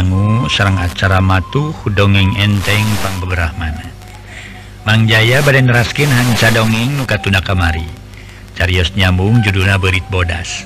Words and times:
dangu 0.00 0.48
serrang 0.48 0.80
acara 0.80 1.20
matu 1.20 1.76
hudongeng 1.84 2.32
enteng 2.40 2.88
mana 3.60 3.84
Mangjaya 4.80 5.44
baden 5.44 5.68
raskin 5.68 6.08
Hanca 6.08 6.48
dongeng 6.48 7.04
muka 7.04 7.20
tuna 7.20 7.44
kamari. 7.44 7.84
Carios 8.56 8.96
nyambung 8.96 9.44
judulna 9.44 9.76
berit 9.76 10.08
bodas. 10.08 10.64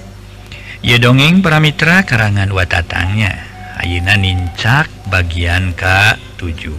Ye 0.86 1.02
dongeng 1.02 1.42
para 1.42 1.58
Mitra 1.58 2.06
karangan 2.06 2.54
watatangnya. 2.54 3.34
Auna 3.82 4.14
nincak 4.14 4.86
bagian 5.10 5.74
K7 5.74 6.70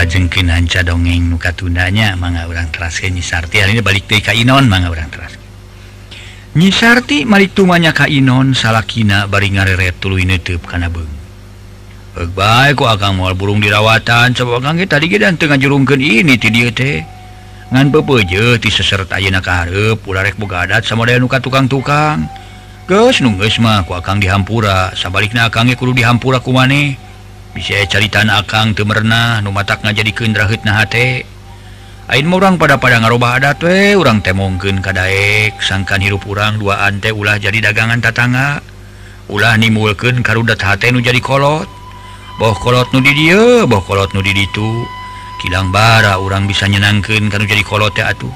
lajengkin 0.00 0.48
hanca 0.48 0.80
dongeng 0.80 1.28
muka 1.28 1.52
tundanya 1.52 2.16
manga 2.16 2.48
orang 2.48 2.72
teraske 2.72 3.12
nyisarti 3.12 3.60
hari 3.60 3.76
ini 3.76 3.84
balik 3.84 4.08
dari 4.08 4.24
kainon 4.24 4.64
manga 4.64 4.88
orang 4.88 5.12
teras 5.12 5.36
nyisarti 6.56 7.28
malik 7.28 7.52
tumanya 7.52 7.92
kainon 7.92 8.56
salakina 8.56 9.28
bari 9.28 9.52
ngareret 9.54 10.00
tulu 10.00 10.18
ini 10.18 10.40
kana 10.40 10.88
beung. 10.88 11.12
Euk 12.18 12.34
bae 12.34 12.74
ku 12.74 12.90
akang 12.90 13.22
moal 13.22 13.38
burung 13.38 13.62
dirawatan 13.62 14.34
coba 14.34 14.58
akang 14.58 14.82
ge 14.82 14.88
tadi 14.90 15.06
ge 15.06 15.22
dan 15.22 15.38
teu 15.38 15.46
ngajurungkeun 15.46 16.02
ini 16.02 16.34
ti 16.40 16.50
dieu 16.50 16.74
teh. 16.74 17.06
Ngan 17.70 17.94
peupeuje 17.94 18.58
ti 18.58 18.66
seseret 18.66 19.12
ayeuna 19.14 19.38
ka 19.38 19.62
hareup 19.62 20.02
ulah 20.10 20.26
rek 20.26 20.34
boga 20.34 20.66
adat 20.66 20.82
samodaya 20.82 21.22
nu 21.22 21.30
ka 21.30 21.38
tukang-tukang. 21.38 22.26
Geus 22.90 23.22
nu 23.22 23.38
geus 23.38 23.62
mah 23.62 23.86
ku 23.86 23.94
akang 23.94 24.18
dihampura 24.18 24.90
sabalikna 24.98 25.46
akang 25.46 25.70
ge 25.70 25.78
kudu 25.78 25.94
dihampura 25.94 26.42
ku 26.42 26.50
maneh. 26.50 27.09
bisa 27.52 27.82
caritan 27.90 28.30
akang 28.30 28.72
temernah 28.72 29.42
numatak 29.42 29.82
nga 29.82 29.90
jadi 29.90 30.10
kendrahut 30.14 30.62
nahate 30.62 31.26
Ain 32.10 32.26
orang 32.26 32.58
pada 32.58 32.74
pada 32.74 32.98
ngarubah 32.98 33.38
adat 33.38 33.62
we 33.62 33.94
orang 33.94 34.18
temongken 34.18 34.82
kadaek 34.82 35.54
sangkan 35.62 36.02
hirup 36.02 36.26
urang 36.26 36.58
dua 36.58 36.82
ante 36.90 37.14
ulah 37.14 37.38
jadi 37.38 37.70
dagangan 37.70 38.02
tatangga 38.02 38.58
ulah 39.30 39.54
nimulken 39.54 40.18
karudat 40.18 40.58
hate 40.58 40.90
nu 40.90 40.98
jadi 40.98 41.22
kolot. 41.22 41.70
Boh 42.42 42.50
kolot 42.58 42.90
nu 42.90 42.98
di 42.98 43.14
dia 43.14 43.62
boh 43.62 43.78
kolot 43.78 44.10
nu 44.10 44.26
di 44.26 44.34
ditu. 44.34 44.82
Kilang 45.38 45.70
bara 45.70 46.18
orang 46.18 46.50
bisa 46.50 46.66
nyenangkan 46.66 47.30
kan 47.30 47.46
jadi 47.46 47.62
kolot 47.62 47.94
ya 47.94 48.10
atuh. 48.10 48.34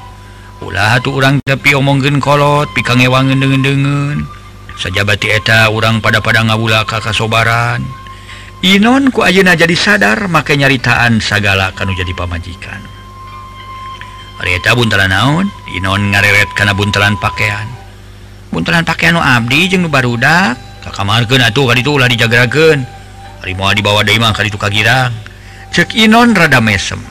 Ulah 0.63 1.03
tuh 1.03 1.19
orang 1.19 1.43
tapi 1.43 1.75
omonggen 1.75 2.23
kolot 2.23 2.71
pikang 2.79 3.03
ewangen 3.03 3.43
dengan-dengen 3.43 4.23
saja 4.79 5.03
bati 5.03 5.35
eta 5.35 5.67
orang 5.71 5.99
pada 5.99 6.23
pada 6.23 6.47
ngawula 6.47 6.87
kakak 6.87 7.15
sobaran 7.15 7.83
Inon 8.65 9.13
ku 9.13 9.21
Ayeuna 9.21 9.53
jadi 9.53 9.77
sadar 9.77 10.25
make 10.33 10.57
nyaritaan 10.57 11.21
sagala 11.21 11.77
kanu 11.77 11.93
jadi 11.93 12.17
pamajikan. 12.17 12.81
Rita 14.41 14.73
buntalan 14.73 15.13
naon? 15.13 15.47
Inon 15.77 16.09
ngareret 16.09 16.49
karena 16.57 16.73
buntelan 16.73 17.21
pakaian 17.21 17.69
buntelan 18.55 18.87
pakaian 18.87 19.19
Abdi 19.19 19.67
jeng 19.67 19.91
barudak. 19.91 20.57
Kamargen 20.85 21.43
atuh 21.43 21.69
kali 21.69 21.83
itulah 21.83 22.07
Ari 22.07 22.81
harimau 23.43 23.73
dibawa 23.75 24.01
Daimah 24.01 24.31
kali 24.33 24.49
itu 24.49 24.57
kagirang. 24.57 25.13
Cek 25.75 25.93
Inon 25.99 26.33
rada 26.33 26.63
mesem. 26.63 27.03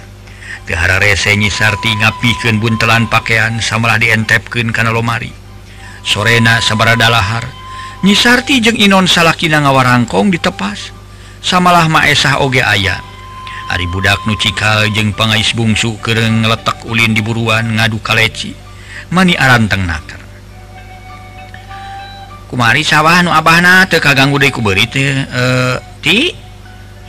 Tehara 0.63 0.97
rese 0.97 1.35
nyisarti 1.35 1.91
ngapikeun 1.99 2.63
buntelan 2.63 3.05
pakaian 3.11 3.59
samalah 3.59 3.99
dientepkeun 3.99 4.71
karena 4.71 4.89
lomari. 4.89 5.29
Sorena 6.01 6.63
sabarada 6.63 7.11
lahar. 7.11 7.43
Nyisarti 8.01 8.57
jeung 8.57 8.79
Inon 8.79 9.05
salahkin 9.05 9.53
ngawarangkong 9.53 10.31
ditepas. 10.31 11.02
samalah 11.43 11.91
Maesah 11.91 12.39
oge 12.39 12.63
aya. 12.63 12.97
Ari 13.69 13.85
budak 13.91 14.23
nucikal 14.25 14.87
jeung 14.95 15.11
pengais 15.11 15.51
bungsu 15.51 15.99
kereng 15.99 16.43
ngeletak 16.43 16.83
ulin 16.87 17.11
di 17.15 17.21
buruan 17.23 17.79
ngadu 17.79 17.99
kaleci 18.03 18.53
mani 19.13 19.33
aranteng 19.39 19.87
naker 19.87 20.23
kumari 22.53 22.85
sawah 22.85 23.25
nu 23.25 23.33
abahna 23.33 23.89
teu 23.89 23.97
kaganggu 23.97 24.37
deui 24.37 24.53
ku 24.53 24.61
beuri 24.61 24.85
teh 24.85 25.25
eh, 25.25 25.75
ti 26.05 26.29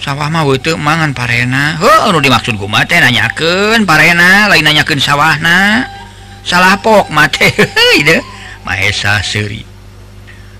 sawah 0.00 0.32
mah 0.32 0.48
teu 0.56 0.80
mangan 0.80 1.12
parena. 1.12 1.76
Heuh 1.76 2.08
anu 2.08 2.24
dimaksud 2.24 2.56
ku 2.56 2.64
mah 2.64 2.88
teh 2.88 2.96
nanyakeun 2.96 3.84
parena 3.84 4.48
lain 4.48 4.64
nanyakeun 4.64 4.96
sawahna. 4.96 5.84
Salah 6.48 6.80
pok 6.80 7.12
mah 7.12 7.28
teh 7.28 7.52
deh 8.08 8.24
Maesah 8.64 9.20
seuri. 9.20 9.60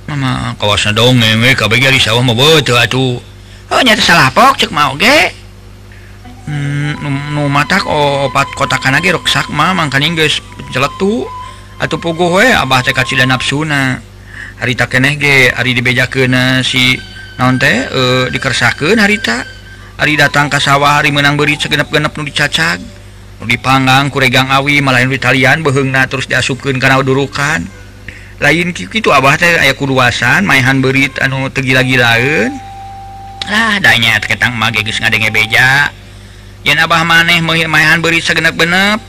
Mama 0.04 0.52
kawasan 0.60 0.92
dongeng 0.92 1.40
we 1.40 1.56
kabeh 1.56 1.80
sawah 1.96 2.20
mah 2.20 2.36
beuh 2.36 2.60
atuh. 2.60 3.33
ohnya 3.72 3.96
salahpok 3.96 4.60
cek 4.60 4.72
mauge 4.72 5.32
hmm, 6.48 7.04
mata 7.48 7.80
oh, 7.86 8.28
opat 8.28 8.50
kotakan 8.58 8.98
lagi 8.98 9.14
ruksak 9.14 9.46
Mamang 9.52 9.88
kan 9.88 10.02
guys 10.12 10.42
jeletu. 10.74 11.24
Atau 11.74 11.98
pogo 11.98 12.38
we 12.38 12.46
Abah 12.50 12.86
teh 12.86 12.94
kacida 12.94 13.26
nafsuna 13.26 13.98
harita 14.62 14.86
keneh 14.86 15.18
ge 15.18 15.50
hari 15.50 15.74
dibejakeun 15.74 16.62
si 16.62 16.94
naon 17.34 17.58
teh 17.58 17.90
e, 17.90 18.00
dikersakeun 18.30 19.02
harita 19.02 19.42
hari 19.98 20.14
datang 20.14 20.46
ka 20.46 20.62
sawah 20.62 21.02
hari 21.02 21.10
menang 21.10 21.34
beri 21.34 21.58
segenep-genep 21.58 22.14
nu 22.14 22.22
dicacag. 22.22 22.78
Nu 23.42 23.50
dipanggang 23.50 24.06
kuregang 24.14 24.54
awi 24.54 24.78
malain 24.78 25.10
ditalian 25.10 25.66
beheungna 25.66 26.06
terus 26.06 26.30
diasupkeun 26.30 26.78
kana 26.78 27.02
durukan. 27.02 27.66
Lain 28.38 28.70
kitu 28.70 29.10
Abah 29.10 29.34
teh 29.34 29.50
aya 29.58 29.74
kuduasan 29.74 30.46
maehan 30.46 30.78
berit 30.78 31.18
anu 31.18 31.50
tegila-gilaeun 31.50 32.54
Ah, 33.44 33.76
adanya 33.76 34.16
ketang 34.24 34.56
maggus 34.56 35.04
ngadenge 35.04 35.28
beja. 35.28 35.92
Yen 36.64 36.80
Abah 36.80 37.04
maneh 37.04 37.44
muhimahan 37.44 38.00
beri 38.00 38.24
segenap-genep 38.24 39.04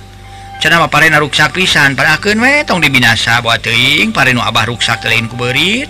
cenama 0.60 0.92
pare 0.92 1.08
naruksak 1.08 1.56
pisan. 1.56 1.96
Parakeun 1.96 2.44
we 2.44 2.68
tong 2.68 2.84
dibinasa 2.84 3.40
buat 3.40 3.64
teuing 3.64 4.12
pare 4.12 4.36
nu 4.36 4.44
Abah 4.44 4.68
ruksak 4.68 5.08
lain 5.08 5.32
ku 5.32 5.40
beurit. 5.40 5.88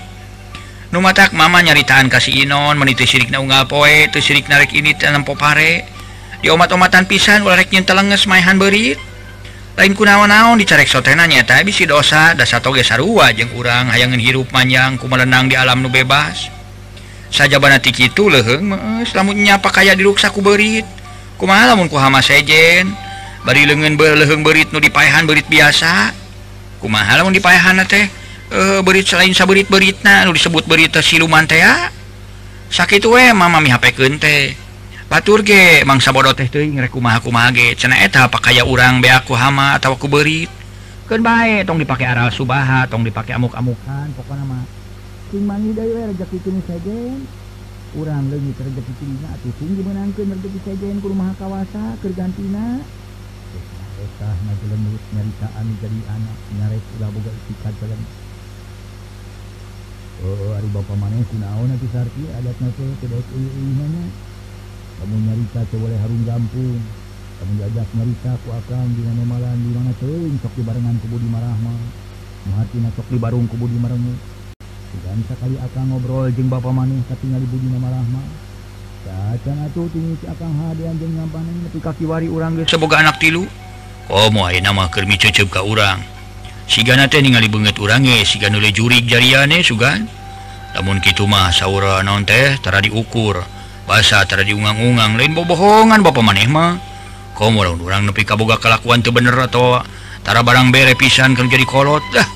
Nu 0.94 1.02
matak 1.02 1.34
mama 1.34 1.58
nyaritaan 1.66 2.06
ka 2.06 2.22
si 2.22 2.46
Inon 2.46 2.78
meniti 2.78 3.02
teu 3.02 3.18
sirikna 3.18 3.42
unggal 3.42 3.66
poe 3.66 4.06
teu 4.14 4.22
sirik 4.22 4.46
narik 4.46 4.78
ini 4.78 4.94
tanempo 4.94 5.34
pare. 5.34 5.82
Di 6.38 6.54
omat-omatan 6.54 7.10
pisan 7.10 7.42
ulah 7.42 7.58
rek 7.58 7.74
nyentel 7.74 7.98
lenges 7.98 8.30
maehan 8.30 8.62
beurit. 8.62 9.02
Lain 9.74 9.92
kunaon-naon 9.98 10.62
dicarek 10.62 10.86
sotena 10.86 11.26
tapi 11.26 11.74
bisi 11.74 11.90
dosa 11.90 12.38
dasa 12.38 12.62
toge 12.62 12.86
sarua 12.86 13.34
jeung 13.34 13.52
urang 13.58 13.90
hayangin 13.90 14.22
hirup 14.22 14.54
manjang 14.54 15.02
ku 15.02 15.10
melenang 15.10 15.50
di 15.50 15.58
alam 15.58 15.82
nu 15.82 15.90
bebas. 15.90 16.55
saja 17.34 17.58
banatik 17.60 17.98
itu 18.00 18.30
leheng 18.32 18.72
selamutnyapa 19.06 19.70
kayak 19.74 19.98
diruksaku 20.00 20.40
berit 20.40 20.86
kumalamun 21.36 21.92
kuhama 21.92 22.24
sejen? 22.24 22.96
Bari 23.46 23.70
lengan 23.70 23.94
berleheng 23.94 24.42
berit 24.42 24.74
nu 24.74 24.82
dipahan 24.82 25.30
berit 25.30 25.46
biasa. 25.46 26.10
Kumahalamun 26.82 27.30
dipahan 27.30 27.78
teh? 27.86 28.10
E, 28.50 28.82
berit 28.82 29.06
selain 29.06 29.30
saberit 29.38 29.70
beritna 29.70 30.26
nu 30.26 30.34
disebut 30.34 30.66
berita 30.66 30.98
siluman 30.98 31.46
teh 31.46 31.62
sakit 32.66 33.06
we 33.06 33.30
mama 33.38 33.62
mi 33.62 33.70
HP 33.70 33.94
kente 33.94 34.58
batur 35.06 35.46
ge 35.46 35.86
mangsa 35.86 36.10
bodoh 36.10 36.34
teh 36.34 36.50
teuing 36.50 36.74
rek 36.82 36.90
kumaha 36.90 37.22
kumaha 37.22 37.54
ge. 37.54 37.78
Cenah 37.78 38.02
eta 38.02 38.26
pakaya 38.34 38.66
urang 38.66 38.98
be 38.98 39.14
aku 39.14 39.38
hama 39.38 39.78
atawa 39.78 39.94
aku 39.94 40.10
berit 40.10 40.50
keun 41.06 41.22
bae 41.22 41.62
tong 41.62 41.78
dipake 41.78 42.02
aral 42.02 42.34
subaha 42.34 42.90
tong 42.90 43.06
dipake 43.06 43.30
amuk-amukan 43.30 44.10
pokona 44.18 44.42
mah. 44.42 44.85
rezeki 45.34 46.38
saja 46.70 46.98
kurang 47.96 48.28
atuh 48.30 48.54
terjeki 48.60 49.74
dimenangkeun 49.74 50.30
rezeki 50.38 50.60
saja 50.62 50.88
ku 51.02 51.08
rumah 51.10 51.34
kawasa 51.42 51.98
keur 52.04 52.14
gantina. 52.14 52.78
Eta 53.96 54.30
ngajelemut 54.30 55.02
nyaritaan 55.16 55.66
jadi 55.80 56.00
anak 56.14 56.38
nyare 56.60 56.78
ulah 57.00 57.10
boga 57.10 57.32
istiqad 57.32 57.74
jalan. 57.80 58.02
oh 60.28 60.52
ari 60.60 60.70
bapak 60.70 60.98
mana 61.00 61.18
kunaon 61.32 61.74
atuh 61.74 61.90
sarti 61.90 62.24
teh 62.28 62.56
nate 62.62 62.86
kedaik 63.02 63.28
mana. 63.80 64.04
kamu 65.00 65.16
nyarita 65.26 65.62
tuh 65.72 65.80
boleh 65.80 66.00
harum 66.00 66.22
gampung 66.28 66.80
kamu 67.40 67.54
jajak 67.66 67.88
nyarita 67.96 68.32
ku 68.44 68.48
akan 68.52 68.86
di 68.94 69.02
mana 69.08 69.24
malam 69.26 69.58
di 69.58 69.70
mana 69.74 69.92
teuing 69.98 70.36
sok 70.44 70.54
di 70.54 70.64
barengan 70.68 70.96
kubudi 71.02 71.28
marah 71.32 71.56
mah 71.64 71.80
mati 72.52 72.78
nak 72.78 72.94
sok 72.94 73.08
di 73.10 73.18
barung 73.18 73.50
kubudi 73.50 73.80
Marahma. 73.82 74.35
dan 75.04 75.20
sekali 75.28 75.60
akan 75.60 75.84
ngobrol 75.92 76.32
jeng 76.32 76.48
Bapak 76.48 76.72
maneh 76.72 77.02
tinggal 77.20 77.42
di 77.44 77.48
Budi 77.50 77.68
nama 77.68 77.92
Rahma. 77.92 78.24
Kakiwari 81.76 82.28
urang 82.32 82.58
semoga 82.66 83.04
anak 83.04 83.22
tilu? 83.22 83.46
Oh 84.10 84.30
nama 84.30 84.88
Kermi 84.90 85.18
cecep 85.18 85.52
ka 85.52 85.62
urang. 85.62 86.02
Sigana 86.66 87.06
ningali 87.06 87.46
banget 87.52 87.78
urange 87.78 88.26
siga 88.26 88.50
nule 88.50 88.74
jurik 88.74 89.06
jariane 89.06 89.62
sugan. 89.62 90.10
Namun 90.74 91.00
gitu 91.06 91.30
mah 91.30 91.54
saura 91.54 92.02
non 92.02 92.26
tehtara 92.26 92.82
diukur. 92.82 93.46
Bahasahtara 93.86 94.42
diungang-ungang 94.42 95.14
lain 95.14 95.38
bobohongan 95.38 96.02
Bapak 96.02 96.24
maneh 96.26 96.50
mah. 96.50 96.82
Kom 97.38 97.60
orang-orang 97.60 98.10
nepi 98.10 98.26
kaboga 98.26 98.58
kelakuan 98.58 99.04
tuh 99.06 99.14
bener 99.14 99.36
atautara 99.38 100.42
barang 100.42 100.74
bere 100.74 100.98
pisan 100.98 101.36
kerja 101.38 101.60
dikolot 101.60 102.02
dah 102.16 102.35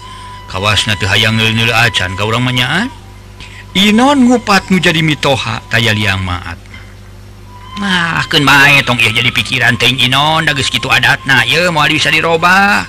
kawas 0.49 0.89
na 0.89 0.97
hayang 0.97 1.37
acan 1.37 2.17
kau 2.17 2.27
orang 2.27 2.49
manyaan. 2.49 2.87
Inon 3.77 4.25
ngupat 4.25 4.73
nu 4.73 4.81
jadi 4.81 5.05
mitoha 5.05 5.61
taya 5.69 5.93
liang 5.93 6.25
maat. 6.25 6.57
Nah 7.77 8.25
kan 8.25 8.41
main 8.41 8.81
tong 8.81 8.97
ya 8.97 9.13
jadi 9.13 9.29
pikiran 9.29 9.77
teng 9.77 9.95
Inon 10.01 10.43
dagus 10.43 10.73
gitu 10.73 10.89
adat 10.89 11.21
nah 11.29 11.45
ya 11.45 11.69
mau 11.69 11.85
bisa 11.85 12.09
diroba. 12.09 12.83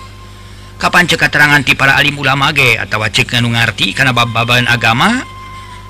Kapan 0.80 1.04
cek 1.04 1.20
keterangan 1.20 1.60
ti 1.60 1.76
para 1.76 2.00
alim 2.00 2.16
ulama 2.16 2.48
ge 2.56 2.80
atau 2.80 3.04
cek 3.04 3.36
nganu 3.36 3.52
ngarti 3.52 3.92
karena 3.92 4.16
bababan 4.16 4.64
agama? 4.64 5.20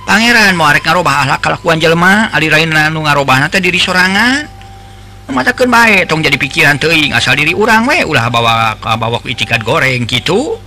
Pangeran 0.03 0.59
mau 0.59 0.67
arek 0.67 0.83
ngarobah 0.83 1.23
ahlak 1.23 1.39
kalakuan 1.39 1.79
jelma 1.79 2.35
alirain 2.35 2.67
nu 2.67 2.75
anu 2.75 3.07
ngarobah 3.07 3.47
nate 3.47 3.63
diri 3.63 3.79
sorangan. 3.79 4.59
Matakan 5.31 5.71
baik 5.71 6.11
tong 6.11 6.27
jadi 6.27 6.35
pikiran 6.35 6.75
teing 6.83 7.15
asal 7.15 7.39
diri 7.39 7.55
urang 7.55 7.87
we 7.87 8.03
ulah 8.03 8.27
bawa 8.27 8.75
bawa 8.83 9.23
itikad 9.23 9.63
goreng 9.63 10.03
gitu 10.11 10.59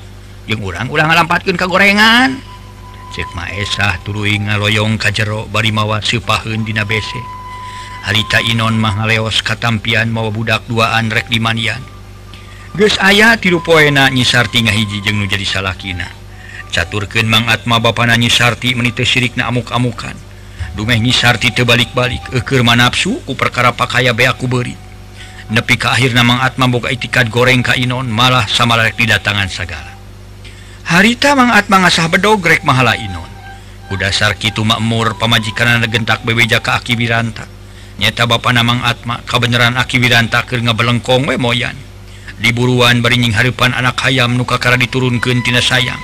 jeung 0.49 0.63
urang 0.63 0.91
ulah 0.91 1.07
ngalampatkan 1.07 1.55
ke 1.55 1.65
gorengan 1.67 2.39
Maesah 3.13 4.01
turuing 4.01 4.49
ngaloyong 4.49 4.97
ka 4.97 5.13
jero 5.13 5.45
bari 5.45 5.69
mawa 5.69 6.01
sipahun 6.01 6.65
dina 6.65 6.81
bese. 6.81 7.21
Harita 8.09 8.41
Inon 8.41 8.73
mah 8.73 8.97
ngaleos 8.97 9.45
katampian 9.45 10.09
mawa 10.09 10.33
budak 10.33 10.65
duaan 10.65 11.13
rek 11.13 11.29
dimanian 11.29 11.77
Gus 12.73 12.97
aya 12.97 13.37
tiru 13.37 13.61
poena 13.61 14.09
nyisarti 14.09 14.65
ngahiji 14.65 15.05
jeung 15.05 15.21
nu 15.21 15.29
jadi 15.29 15.45
salakina. 15.45 16.09
Caturkeun 16.73 17.29
Mang 17.29 17.45
Atma 17.45 17.77
bapana 17.77 18.17
nyisarti 18.17 18.73
menite 18.73 19.05
sirikna 19.05 19.45
amuk-amukan. 19.53 20.17
Dumeh 20.73 20.97
nyisarti 20.97 21.53
teu 21.53 21.69
balik-balik. 21.69 22.33
Eueur 22.33 22.65
manapsu 22.65 23.21
ku 23.29 23.37
perkara 23.37 23.77
pakaya 23.77 24.09
bea 24.09 24.33
ku 24.33 24.49
beuri 24.49 24.73
nepi 25.53 25.77
ka 25.77 25.93
akhirna 25.93 26.25
Mang 26.25 26.41
Atma 26.41 26.65
boga 26.65 26.89
itikad 26.89 27.29
goreng 27.29 27.61
ka 27.61 27.77
Inon 27.77 28.09
malah 28.09 28.49
sama 28.49 28.73
rek 28.81 28.97
didatangan 28.97 29.53
sagala. 29.53 29.92
harita 30.87 31.35
mangat 31.35 31.67
mangasah 31.71 32.07
bedogrek 32.11 32.63
mahala 32.67 32.95
Inon 32.99 33.29
udasar 33.91 34.35
Kitu 34.39 34.65
makmur 34.65 35.15
pemajikan 35.19 35.83
gentak 35.87 36.25
bebeja 36.25 36.59
ke 36.59 36.73
aki 36.73 36.97
Wiranta 36.97 37.45
nyata 38.01 38.25
ba 38.25 38.41
namang 38.49 38.81
Atma 38.81 39.21
kabenaran 39.25 39.77
aki 39.77 40.01
Wiranta 40.01 40.41
ke 40.45 40.57
ngabelengkong 40.57 41.29
we 41.29 41.37
moyan. 41.37 41.77
Diburuan 42.41 42.99
berinying 42.99 43.31
haripan 43.31 43.71
anak 43.71 44.01
ayam 44.03 44.35
nukakara 44.35 44.75
diturun 44.75 45.21
ketina 45.21 45.61
sayang. 45.61 46.01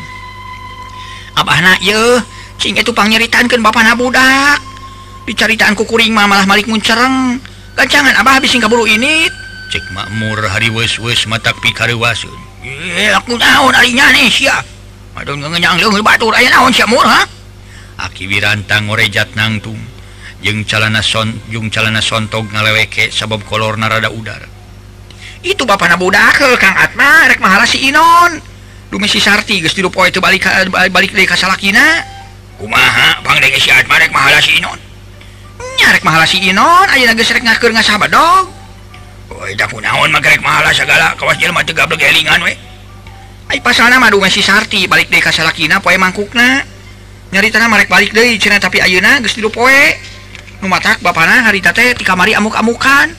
Abah 1.36 1.58
anak 1.60 1.82
ye 1.82 2.22
sing 2.62 2.78
itu 2.78 2.94
ke 2.94 3.56
Bapak 3.60 3.84
nabudak. 3.84 4.62
Dicaritaan 5.26 5.74
kuring 5.76 6.14
mah 6.14 6.30
malah 6.30 6.46
Malik 6.46 6.70
muncereng 6.70 7.42
gancangan 7.78 8.18
Abah 8.18 8.38
habis 8.40 8.54
sing 8.54 8.62
kaburu 8.62 8.86
ini 8.90 9.30
cek 9.70 9.94
makmur 9.94 10.42
hari 10.50 10.74
wes 10.74 10.98
wes 10.98 11.30
matak 11.30 11.54
pikari 11.62 11.94
wasun 11.94 12.49
Eh, 12.70 13.10
aki 13.10 13.34
akiwirantang 18.00 18.88
ngorejat 18.88 19.36
nangtung 19.36 19.82
jeung 20.40 20.64
calana 20.64 21.04
son 21.04 21.36
jung 21.52 21.68
calana 21.68 22.00
sontog 22.00 22.48
ngaleweke 22.48 23.12
sabab 23.12 23.44
kolor 23.44 23.76
narada 23.76 24.08
udara. 24.08 24.48
Itu 25.44 25.68
ba 25.68 25.76
nabudak 25.76 26.40
Kang 26.60 26.76
Atma 26.76 27.28
rek 27.28 27.40
mahala 27.44 27.68
si 27.68 27.92
Inon. 27.92 28.40
Dumi 28.90 29.08
si 29.08 29.20
Sarti 29.20 29.62
geus 29.62 29.76
dirupo 29.76 30.04
itu 30.08 30.24
balik 30.24 30.48
balik 30.92 31.12
deui 31.12 31.28
ka 31.28 31.36
salakina. 31.36 31.84
Kumaha 32.60 33.20
Bang 33.24 33.40
si 33.44 33.72
Atma 33.72 34.00
rek 34.00 34.12
mahala 34.16 34.40
si 34.40 34.60
Inon? 34.60 34.80
Nyarek 35.80 36.04
mahala 36.04 36.28
si 36.28 36.40
Inon 36.44 36.88
ayeuna 36.92 37.16
geus 37.16 37.32
rek 37.32 37.44
ngakeur 37.44 37.72
ngasabad 37.76 38.12
dog. 38.12 38.48
Woi 39.30 39.56
da 39.56 39.68
kunaon 39.68 40.12
mah 40.12 40.24
rek 40.24 40.44
mahala 40.44 40.72
sagala 40.72 41.16
kawas 41.20 41.36
jelema 41.40 41.64
teu 41.64 41.76
gablek 41.76 42.04
elingan 42.04 42.44
we. 42.44 42.69
pasandu 43.58 44.22
si 44.30 44.46
Sarti 44.46 44.86
balik 44.86 45.10
deka 45.10 45.34
salahkin 45.34 45.74
poe 45.82 45.98
mangkukna 45.98 46.62
nyari 47.34 47.50
tanah 47.50 47.66
merek 47.66 47.90
balik 47.90 48.14
De 48.14 48.38
cena 48.38 48.62
tapi 48.62 48.78
Ayeuna 48.78 49.18
Gustidu 49.26 49.50
poe. 49.50 49.98
Numatak 50.62 51.02
bapana 51.02 51.50
hari 51.50 51.64
tate 51.64 51.98
ti 51.98 52.06
kamari 52.06 52.38
amuk-amukan. 52.38 53.10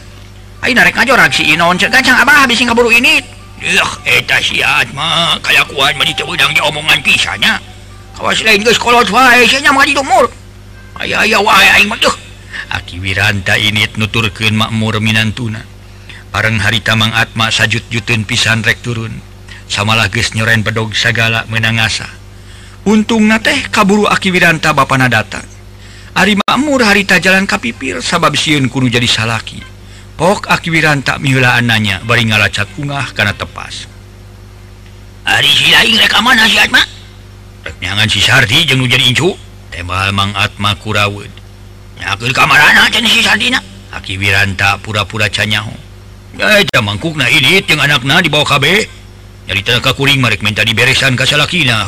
Ayo 0.62 0.72
narek 0.76 0.94
aja 0.94 1.16
orang 1.16 1.32
si 1.34 1.50
Inon 1.50 1.74
cek 1.74 1.90
kacang 1.90 2.20
abah 2.20 2.46
habis 2.46 2.60
kaburu 2.62 2.92
ini 2.92 3.18
Yuh, 3.60 3.92
eta 4.08 4.40
si 4.40 4.64
Atma, 4.64 5.36
kayak 5.44 5.68
kuat 5.68 5.92
mah 5.92 6.04
dicoba 6.08 6.32
dang 6.32 6.56
omongan 6.64 7.00
pisahnya. 7.04 7.60
Kawas 8.16 8.40
lain 8.44 8.64
geus 8.64 8.80
kolot 8.80 9.08
wae 9.08 9.44
sia 9.48 9.72
mah 9.72 9.84
di 9.84 9.96
domor 9.96 10.28
aya 11.00 11.24
aya 11.24 11.40
wae 11.40 11.68
aing 11.80 11.88
mah 11.88 11.96
tuh 11.96 12.12
Aki 12.70 13.00
Wiranta 13.00 13.56
ini 13.56 13.88
nuturkeun 13.98 14.54
makmur 14.54 15.02
minantuna. 15.02 15.64
Bareng 16.30 16.62
hari 16.62 16.78
tamang 16.84 17.10
atma 17.10 17.50
sajut 17.50 17.82
jutun 17.90 18.22
pisan 18.22 18.62
rek 18.62 18.78
turun. 18.78 19.10
samalah 19.70 20.10
guys 20.10 20.34
nyoren 20.34 20.66
pedog 20.66 20.92
segala 20.92 21.46
menangasa 21.46 22.10
untung 22.84 23.30
na 23.30 23.38
teh 23.38 23.70
kaburu 23.70 24.10
aki 24.10 24.34
Wiranta 24.34 24.74
Bapana 24.74 25.06
datang 25.06 25.46
Ari 26.10 26.34
makmur 26.34 26.82
harita 26.82 27.22
jalan 27.22 27.46
kapipir 27.46 28.02
sabab 28.02 28.34
siun 28.34 28.66
kudu 28.66 28.90
jadi 28.90 29.06
salaki. 29.06 29.62
Pok 30.18 30.50
aki 30.50 30.66
Wiranta 30.74 31.22
mihulaan 31.22 31.70
nanya 31.70 32.02
bari 32.02 32.26
ngalacat 32.26 32.66
ungah 32.82 33.14
karena 33.14 33.30
tepas. 33.30 33.86
Ari 35.22 35.46
si 35.54 35.70
reka 35.70 36.18
mana 36.18 36.50
si 36.50 36.58
Atma? 36.58 36.82
Rek 37.62 37.78
si 38.10 38.18
Sardi 38.18 38.66
jeung 38.66 38.82
jadi 38.90 39.06
incu. 39.06 39.30
Tembal 39.70 40.10
Mang 40.10 40.34
Atma 40.34 40.74
kurawud. 40.74 41.30
Nyakeun 42.02 42.34
kamarana 42.34 42.90
can 42.90 43.06
si 43.06 43.22
Sardina 43.22 43.62
aki 43.94 44.18
Wiranta 44.18 44.82
pura-pura 44.82 45.30
canyaho 45.30 45.72
Eh, 46.42 46.66
mangkuk 46.82 47.14
na 47.14 47.30
ilit 47.30 47.70
yang 47.70 47.86
anakna 47.86 48.18
di 48.18 48.30
bawah 48.30 48.58
kabeh 48.58 48.82
kuring 49.98 50.22
Mari 50.22 50.38
minta 50.42 50.62
diberesan 50.62 51.18
kaslakina 51.18 51.84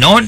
non 0.00 0.24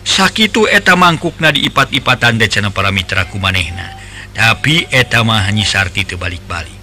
sakit 0.00 0.56
eta 0.70 0.96
mangkuk 0.96 1.36
na 1.42 1.50
diipat-ipatan 1.52 2.40
decana 2.40 2.72
para 2.72 2.88
Mitraku 2.88 3.36
manehna. 3.36 3.98
Tapi 4.30 4.86
etamah 4.88 5.50
nyisarti 5.50 6.06
terbalik-balik 6.06 6.80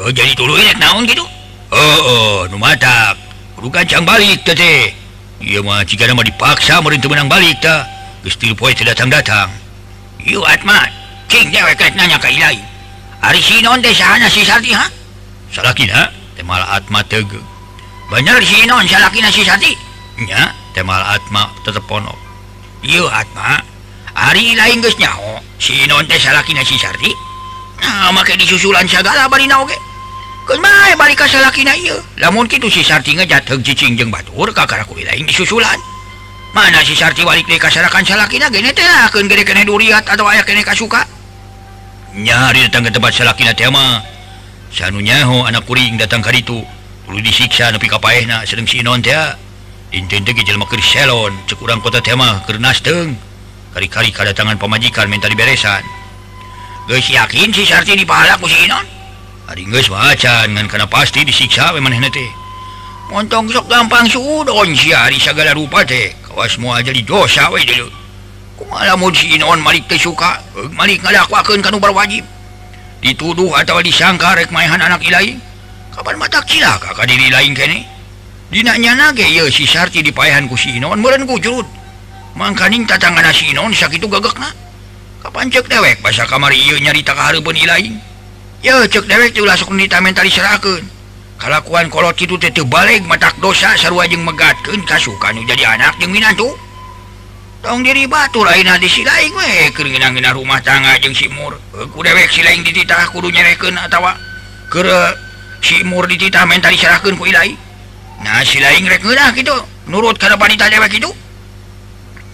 oh, 0.00 0.10
jadi 0.10 0.32
dulu 0.32 0.56
naon 0.80 1.04
gitu? 1.04 1.24
Oh, 1.70 2.48
oh, 2.48 2.48
balik 4.02 4.42
Iya 5.40 5.64
mah 5.64 5.80
jika 5.88 6.04
nama 6.04 6.20
dipaksa 6.20 6.84
merintah 6.84 7.08
menang 7.08 7.24
balik 7.24 7.64
teh 7.64 7.80
geus 8.20 8.36
tilu 8.36 8.52
Poe 8.52 8.76
teu 8.76 8.84
datang 8.84 9.08
datang. 9.08 9.48
Iya 10.20 10.36
Atma, 10.44 10.84
cing 11.32 11.48
dewek 11.48 11.80
nanya 11.96 12.20
ke 12.20 12.28
ilai. 12.28 12.60
Hari 13.24 13.40
si 13.40 13.64
non 13.64 13.80
deh 13.80 13.88
sahana 13.96 14.28
si 14.28 14.44
Sarti 14.44 14.76
ha? 14.76 14.84
Salakina 15.48 16.19
temal 16.40 16.64
Atma 16.64 17.04
tege 17.04 17.36
bener 18.08 18.40
si 18.40 18.64
non 18.64 18.88
salahatinya 18.88 20.40
temal 20.72 21.04
Atma 21.04 21.52
tetap 21.68 21.84
pono 21.84 22.16
Atma 23.12 23.60
hari 24.16 24.56
lainnya 24.56 24.88
si 25.60 25.84
non 25.84 26.08
teh 26.08 26.16
salah 26.16 26.40
sisarti 26.40 27.12
nah 27.84 28.08
make 28.08 28.40
disusulan 28.40 28.88
segala 28.88 29.28
bari 29.28 29.44
naoge 29.44 29.76
kemai 30.48 30.96
balik 30.96 31.20
ka 31.20 31.28
salah 31.28 31.52
kina 31.52 31.76
lamun 32.16 32.48
gitu 32.48 32.72
si 32.72 32.80
sarti 32.80 33.12
ngejatuh 33.12 33.60
cicing 33.60 34.00
jeng 34.00 34.08
batur 34.08 34.48
kakara 34.56 34.82
kuli 34.88 35.04
lain 35.04 35.28
disusulan. 35.28 35.78
Mana 36.50 36.82
si 36.82 36.98
sarti 36.98 37.22
balik 37.22 37.46
dari 37.46 37.62
kasarakan 37.62 38.02
salah 38.02 38.26
kina 38.26 38.50
gini 38.50 38.74
teh 38.74 38.82
gede 39.14 39.46
kene 39.46 39.62
duriat 39.62 40.02
atau 40.10 40.26
ayah 40.26 40.42
kene 40.42 40.66
kasuka. 40.66 41.06
Nyari 42.10 42.66
datang 42.66 42.82
ke 42.82 42.90
tempat 42.90 43.14
salah 43.14 43.36
kina 43.38 43.54
tema 43.54 44.02
sanunyaho 44.70 45.44
anak 45.50 45.66
kuring 45.66 45.98
datang 45.98 46.22
kali 46.22 46.46
itu 46.46 46.62
perlu 47.04 47.18
disiksa 47.18 47.74
nepi 47.74 47.90
kappaehna 47.90 48.46
sedang 48.46 48.70
sinon 48.70 49.02
salon 50.86 51.34
cekurang 51.50 51.82
kota 51.82 51.98
tema 51.98 52.38
kerenasteng 52.46 53.18
kali-kali 53.74 54.10
kedatangan 54.14 54.58
pemajikan 54.58 55.06
minta 55.10 55.30
diberesan. 55.30 55.82
Guys 56.90 57.06
yakin 57.06 57.54
si 57.54 57.66
Sarti 57.66 57.94
di 57.98 58.06
ku 58.06 58.46
sinon 58.46 58.86
hari 59.50 59.66
guys 59.66 59.90
wacan 59.90 60.54
ngan 60.54 60.70
kena 60.70 60.86
pasti 60.86 61.26
disiksa 61.26 61.74
memang 61.74 61.98
nanti 61.98 62.26
montong 63.10 63.50
sok 63.50 63.66
gampang 63.66 64.06
sudon 64.06 64.70
si 64.78 64.94
hari 64.94 65.18
segala 65.18 65.50
rupa 65.50 65.82
teh. 65.82 66.14
Kawas 66.30 66.54
semua 66.54 66.78
aja 66.78 66.94
di 66.94 67.02
dosa 67.02 67.50
we 67.50 67.66
dulu 67.66 67.90
kumalamun 68.54 69.10
sinon 69.10 69.58
malik 69.58 69.90
teh 69.90 69.98
suka 69.98 70.38
malik 70.78 71.02
ngadakwakeun 71.02 71.58
kanu 71.58 71.82
berwajib 71.82 72.22
dituduh 73.00 73.52
atau 73.56 73.80
disangka 73.80 74.36
rek 74.36 74.52
mainhan 74.52 74.80
anak 74.80 75.00
Ilahi 75.04 75.36
kapan 75.92 76.16
mata 76.20 76.40
kila 76.44 76.76
kakak 76.80 77.08
diri 77.08 77.28
lain 77.32 77.52
kene. 77.56 77.84
Dinanya 78.50 78.98
nage 78.98 79.26
ya 79.26 79.46
si 79.46 79.62
Sarti 79.62 80.02
dipayahan 80.02 80.50
ku 80.50 80.58
si 80.58 80.74
Inon 80.76 80.98
meureun 80.98 81.26
ku 81.28 81.38
jurut. 81.38 81.68
Mangkaning 82.34 82.86
tatangana 82.86 83.30
si 83.34 83.50
Inon 83.50 83.74
sakitu 83.74 84.06
gagakna 84.06 84.50
kapan 85.20 85.52
cek 85.52 85.68
dewek 85.68 86.00
basa 86.00 86.24
kamari 86.24 86.56
ieu 86.56 86.80
nyarita 86.80 87.12
ka 87.12 87.28
hareupeun 87.28 87.52
ilain 87.52 88.00
ya 88.64 88.88
cek 88.88 89.04
dewek 89.04 89.36
teh 89.36 89.44
ulah 89.44 89.52
sok 89.52 89.76
nita 89.76 90.00
mental 90.00 90.24
diserakeun 90.24 90.80
kalakuan 91.36 91.92
kolot 91.92 92.16
kitu 92.16 92.40
teh 92.40 92.48
teu 92.48 92.64
baleg 92.64 93.04
matak 93.04 93.36
dosa 93.36 93.76
sarua 93.76 94.08
jeung 94.08 94.24
megatkeun 94.24 94.80
kasukan 94.88 95.36
jadi 95.44 95.76
anak 95.76 95.92
jeung 96.00 96.08
minantu 96.08 96.56
tong 97.60 97.84
diri 97.84 98.08
Batur 98.08 98.48
lain 98.48 98.68
disilangina 98.80 100.32
rumah 100.32 100.60
tangga 100.64 100.96
jeung 101.00 101.14
Simur 101.14 101.60
Si 101.70 102.40
eh, 102.40 102.44
Laing 102.44 102.64
dititah 102.64 103.08
kudu 103.12 103.28
nyereken 103.28 103.76
atawa 103.76 104.12
ah, 104.12 104.16
ke 104.68 104.80
Simur 105.60 106.08
dititah 106.08 106.48
mental 106.48 106.72
diserahkan 106.72 107.14
ku 107.20 107.28
Ilai. 107.28 107.52
Nah 108.24 108.40
rek 108.40 108.80
rekenah 108.80 109.36
gitu. 109.36 109.56
Nurut 109.92 110.16
kana 110.16 110.40
wanita 110.40 110.72
dewek 110.72 110.96
itu 110.96 111.10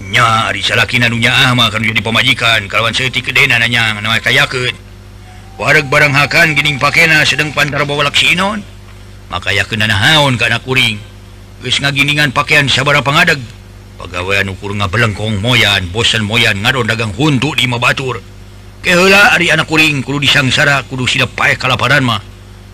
nya 0.06 0.54
disalaki 0.54 1.02
nadunya 1.02 1.34
Ahmad 1.34 1.74
kan 1.74 1.82
jadi 1.82 1.98
pemajikan. 1.98 2.70
Kalawan 2.70 2.94
setik 2.94 3.26
kedena 3.26 3.58
nanya 3.58 3.98
nama 3.98 4.22
kayakeun. 4.22 4.74
Wareg 5.58 5.88
barang 5.90 6.14
hakan 6.14 6.54
gining 6.54 6.78
pakena 6.78 7.26
sedang 7.26 7.50
pantar 7.50 7.82
bawa 7.82 8.06
laksinon. 8.06 8.62
Maka 9.26 9.50
yakin 9.50 9.82
ka 9.82 10.38
kana 10.38 10.58
kuring. 10.62 11.02
Geus 11.64 11.82
ngaginingan 11.82 12.30
pakaian 12.30 12.70
sabara 12.70 13.02
pangadeg. 13.02 13.42
pegawaian 13.96 14.52
ukur 14.52 14.76
nga 14.76 14.86
belengkong 14.88 15.40
moyan 15.40 15.88
bosan 15.92 16.24
moyan 16.24 16.60
ngado 16.60 16.84
dagang 16.84 17.12
huntu 17.16 17.56
di 17.56 17.64
mabatur 17.68 18.20
kehela 18.86 19.34
Ari 19.34 19.50
anak 19.50 19.66
kuring 19.66 20.06
kudu 20.06 20.22
disangsara 20.22 20.86
kudu 20.86 21.10
sidap 21.10 21.34
pae 21.34 21.58
kalaparan 21.58 22.06
mah. 22.06 22.22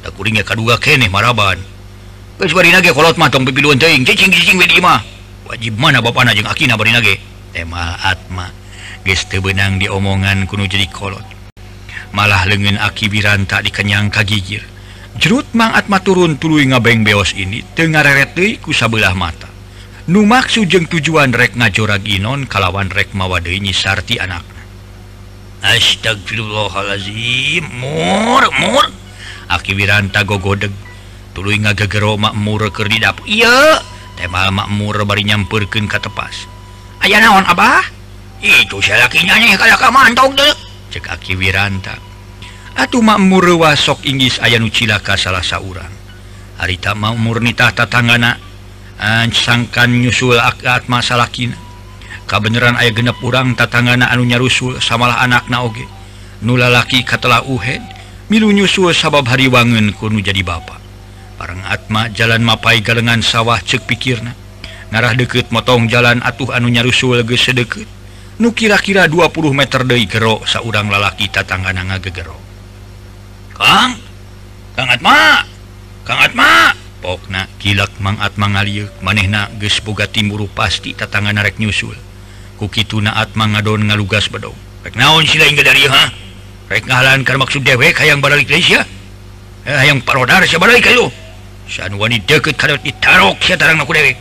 Da 0.04 0.12
kuringnya 0.12 0.44
kaduga 0.44 0.76
keneh 0.76 1.08
maraban. 1.08 1.56
Geus 2.36 2.52
bari 2.52 2.68
nage 2.68 2.92
kolot 2.92 3.16
mah 3.16 3.32
tong 3.32 3.48
pipiluan 3.48 3.80
teuing 3.80 4.04
cicing 4.04 4.28
cicing 4.28 4.60
we 4.60 4.68
di 4.68 4.76
mah. 4.76 5.00
Wajib 5.48 5.80
mana 5.80 6.04
bapana 6.04 6.36
jeung 6.36 6.44
akina 6.44 6.76
bari 6.76 6.92
nage? 6.92 7.16
Tema 7.56 7.96
atma 8.04 8.52
geus 9.08 9.24
teu 9.24 9.40
beunang 9.40 9.80
diomongan 9.80 10.44
kudu 10.44 10.68
jadi 10.68 10.84
kolot. 10.92 11.24
Malah 12.12 12.44
leungeun 12.44 12.76
aki 12.76 13.08
biranta 13.08 13.64
dikenyang 13.64 14.12
kagigir. 14.12 14.68
Jerut 15.16 15.48
mang 15.56 15.72
atma 15.72 15.96
turun 16.04 16.36
tuluy 16.36 16.68
ngabeng 16.68 17.08
beos 17.08 17.32
ini 17.32 17.64
teu 17.72 17.88
ngareret 17.88 18.36
deui 18.36 18.60
ku 18.60 18.76
sabelah 18.76 19.16
mata. 19.16 19.51
numaksud 20.08 20.68
jeung 20.70 20.86
tujuan 20.90 21.32
rek 21.34 21.56
ngajorag 21.58 22.08
Inon 22.08 22.46
kalawan 22.48 22.90
rek 22.90 23.14
mawadenyi 23.14 23.60
nyisarti 23.70 24.18
anak. 24.18 24.42
Astagfirullahalazim 25.62 27.64
mur 27.78 28.50
mur. 28.58 28.90
Aki 29.52 29.74
wiranta 29.78 30.24
gogodeg 30.26 30.72
tuluy 31.36 31.58
ngagegero 31.62 32.16
makmur 32.18 32.72
keur 32.74 32.88
didap. 32.90 33.22
Iya 33.28 33.78
tema 34.18 34.50
makmur 34.50 35.06
bari 35.06 35.22
nyampeurkeun 35.28 35.86
ka 35.86 35.98
tepas. 36.02 36.50
Aya 37.02 37.18
naon 37.18 37.42
Abah? 37.46 37.82
Itu 38.42 38.82
salakinya 38.82 39.38
nih 39.38 39.54
kala 39.54 39.78
ka 39.78 39.88
mantog 39.94 40.34
deuk 40.34 40.58
cek 40.90 41.06
Aki 41.08 41.38
wiranta 41.38 41.94
Atuh 42.74 42.98
makmur 42.98 43.46
wasok 43.54 44.02
inggis 44.02 44.42
aya 44.42 44.58
nu 44.58 44.66
cilaka 44.72 45.14
salah 45.14 45.44
saurang. 45.44 45.92
Harita 46.56 46.96
makmur 46.96 47.44
nitah 47.44 47.70
tatanggana 47.70 48.40
sangkan 49.34 49.90
nyusul 49.90 50.38
akat 50.38 50.86
masalah 50.86 51.26
kina 51.28 51.58
aya 52.32 52.90
genep 52.94 53.18
urang 53.20 53.52
tatanggana 53.52 54.08
anunya 54.08 54.40
rusul 54.40 54.80
samalah 54.80 55.20
anak 55.20 55.50
naoge 55.52 55.84
nula 56.40 56.72
laki 56.72 57.04
katalah 57.04 57.44
uhed 57.44 57.82
milu 58.32 58.48
nyusul 58.54 58.94
sabab 58.94 59.28
hari 59.28 59.50
wangun 59.50 59.92
kuno 59.92 60.22
jadi 60.22 60.40
bapak 60.40 60.80
barang 61.36 61.62
Atma 61.66 62.06
jalan 62.14 62.46
mapai 62.46 62.78
galengan 62.86 63.18
sawah 63.18 63.58
cek 63.58 63.90
pikirna. 63.90 64.30
Ngarah 64.94 65.18
deket 65.18 65.50
motong 65.50 65.90
jalan 65.90 66.22
atuh 66.22 66.54
anunya 66.54 66.86
rusul 66.86 67.18
geus 67.26 67.42
sedeket 67.48 67.90
nu 68.40 68.50
kira-kira 68.52 69.08
20 69.08 69.54
meter 69.54 69.86
deui 69.86 70.08
gero 70.08 70.40
saurang 70.48 70.88
lalaki 70.88 71.28
tatanggana 71.28 71.86
ngagegero 71.86 72.36
Kang! 73.52 73.94
Kang 74.74 74.88
Atma! 74.88 75.44
Kang 76.02 76.18
Atma! 76.18 76.71
pokna 77.02 77.50
kilak 77.58 77.90
mangat 77.98 78.38
mangaliuk 78.38 78.94
manehna 79.02 79.50
gesboga 79.58 80.06
timburu 80.06 80.46
pasti 80.46 80.94
tatangan 80.94 81.34
narek 81.34 81.58
nyusul. 81.58 81.98
Kukitu 82.62 83.02
naat 83.02 83.34
mangadon 83.34 83.90
ngalugas 83.90 84.30
bedong. 84.30 84.54
Rek 84.86 84.94
naon 84.94 85.26
sila 85.26 85.50
hingga 85.50 85.66
dari 85.66 85.90
ha? 85.90 86.14
Rek 86.70 86.86
ngahalan 86.86 87.26
karena 87.26 87.42
maksud 87.42 87.66
dewek 87.66 87.98
hayang 87.98 88.22
balik 88.22 88.46
Malaysia 88.46 88.86
eh, 89.66 89.76
hayang 89.76 90.00
parodar 90.06 90.46
siya 90.46 90.62
balik 90.62 90.86
kayo 90.86 91.10
san 91.72 91.94
wani 91.96 92.20
deket 92.22 92.54
kadot 92.60 92.78
ditarok 92.84 93.40
siya 93.40 93.56
tarang 93.56 93.80
naku 93.80 93.96
dewek. 93.96 94.16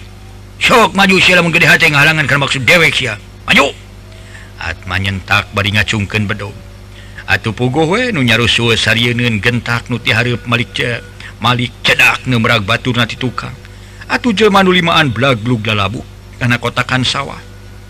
Sok 0.61 0.93
maju 0.93 1.17
sila 1.19 1.41
menggede 1.41 1.67
hati 1.67 1.89
ngahalangan 1.89 2.25
karena 2.29 2.41
maksud 2.45 2.61
dewek 2.63 2.93
siya. 2.93 3.17
Maju! 3.49 3.73
Atma 4.61 5.01
nyentak 5.01 5.49
bari 5.51 5.73
ngacungkeun 5.73 6.29
bedong. 6.29 6.53
Atuh 7.25 7.51
puguh 7.51 7.89
we 7.89 8.13
nu 8.13 8.21
nyarusul 8.21 8.77
sarieuneun 8.77 9.41
gentak 9.41 9.89
nu 9.89 9.97
ti 9.97 10.13
hareup 10.13 10.45
malik 10.45 10.71
cek. 10.71 11.10
Malik 11.41 11.73
cedak 11.81 12.29
nemrak 12.29 12.61
batur 12.61 12.93
na 12.93 13.09
tukang 13.09 13.53
Atuh 14.11 14.35
Jelman 14.35 14.69
limaan 14.69 15.09
blaglug 15.09 15.65
lalabu 15.65 16.03
karena 16.35 16.59
kotakan 16.59 17.07
sawah. 17.07 17.39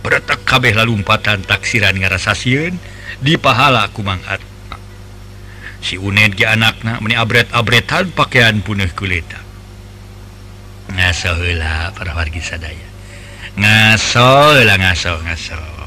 Beretak 0.05 0.45
kabeh 0.45 0.73
lalumpatan 0.73 1.45
taksiran 1.45 1.97
ngarasa 1.97 2.33
siun 2.33 2.77
di 3.21 3.37
pahala 3.37 3.85
kumanghat 3.93 4.41
si 5.81 5.97
uned 5.97 6.37
ge 6.37 6.45
anakna 6.45 7.01
meni 7.01 7.17
abret-abretan 7.17 8.13
pakaian 8.13 8.61
puneuh 8.61 8.89
kulita 8.93 9.41
ngaso 10.93 11.41
heula 11.41 11.89
para 11.95 12.13
wargi 12.13 12.41
sadaya. 12.43 12.87
Ngaso 13.57 14.57
heula 14.61 14.77
ngaso 14.77 15.21
ngaso 15.25 15.80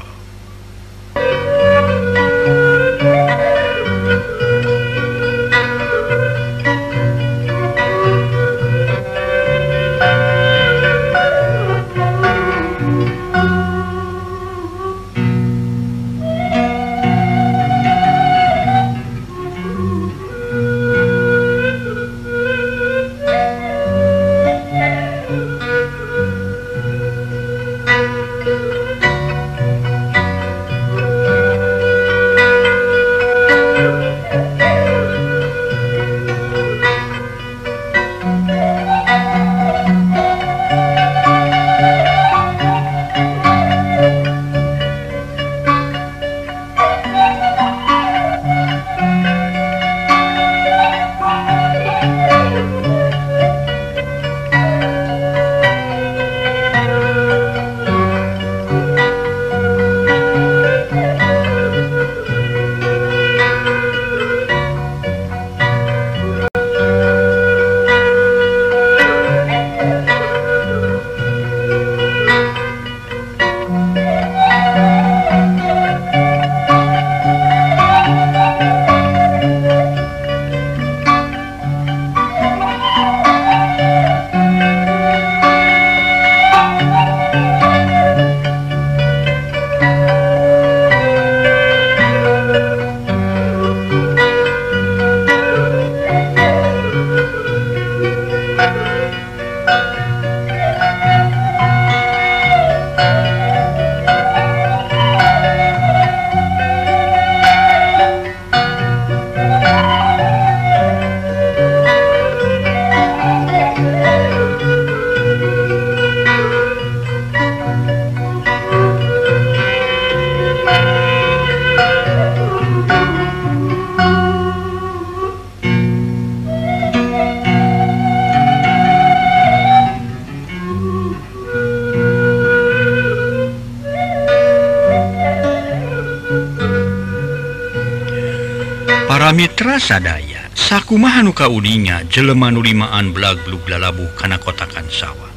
sadaya 139.77 140.49
sakumahanuka 140.55 141.47
Udinya 141.47 142.01
jeleman 142.07 142.55
nulimaan 142.55 143.11
belagbluk 143.11 143.67
lalabuh 143.67 144.09
karena 144.17 144.39
kotakan 144.41 144.87
sawah. 144.89 145.31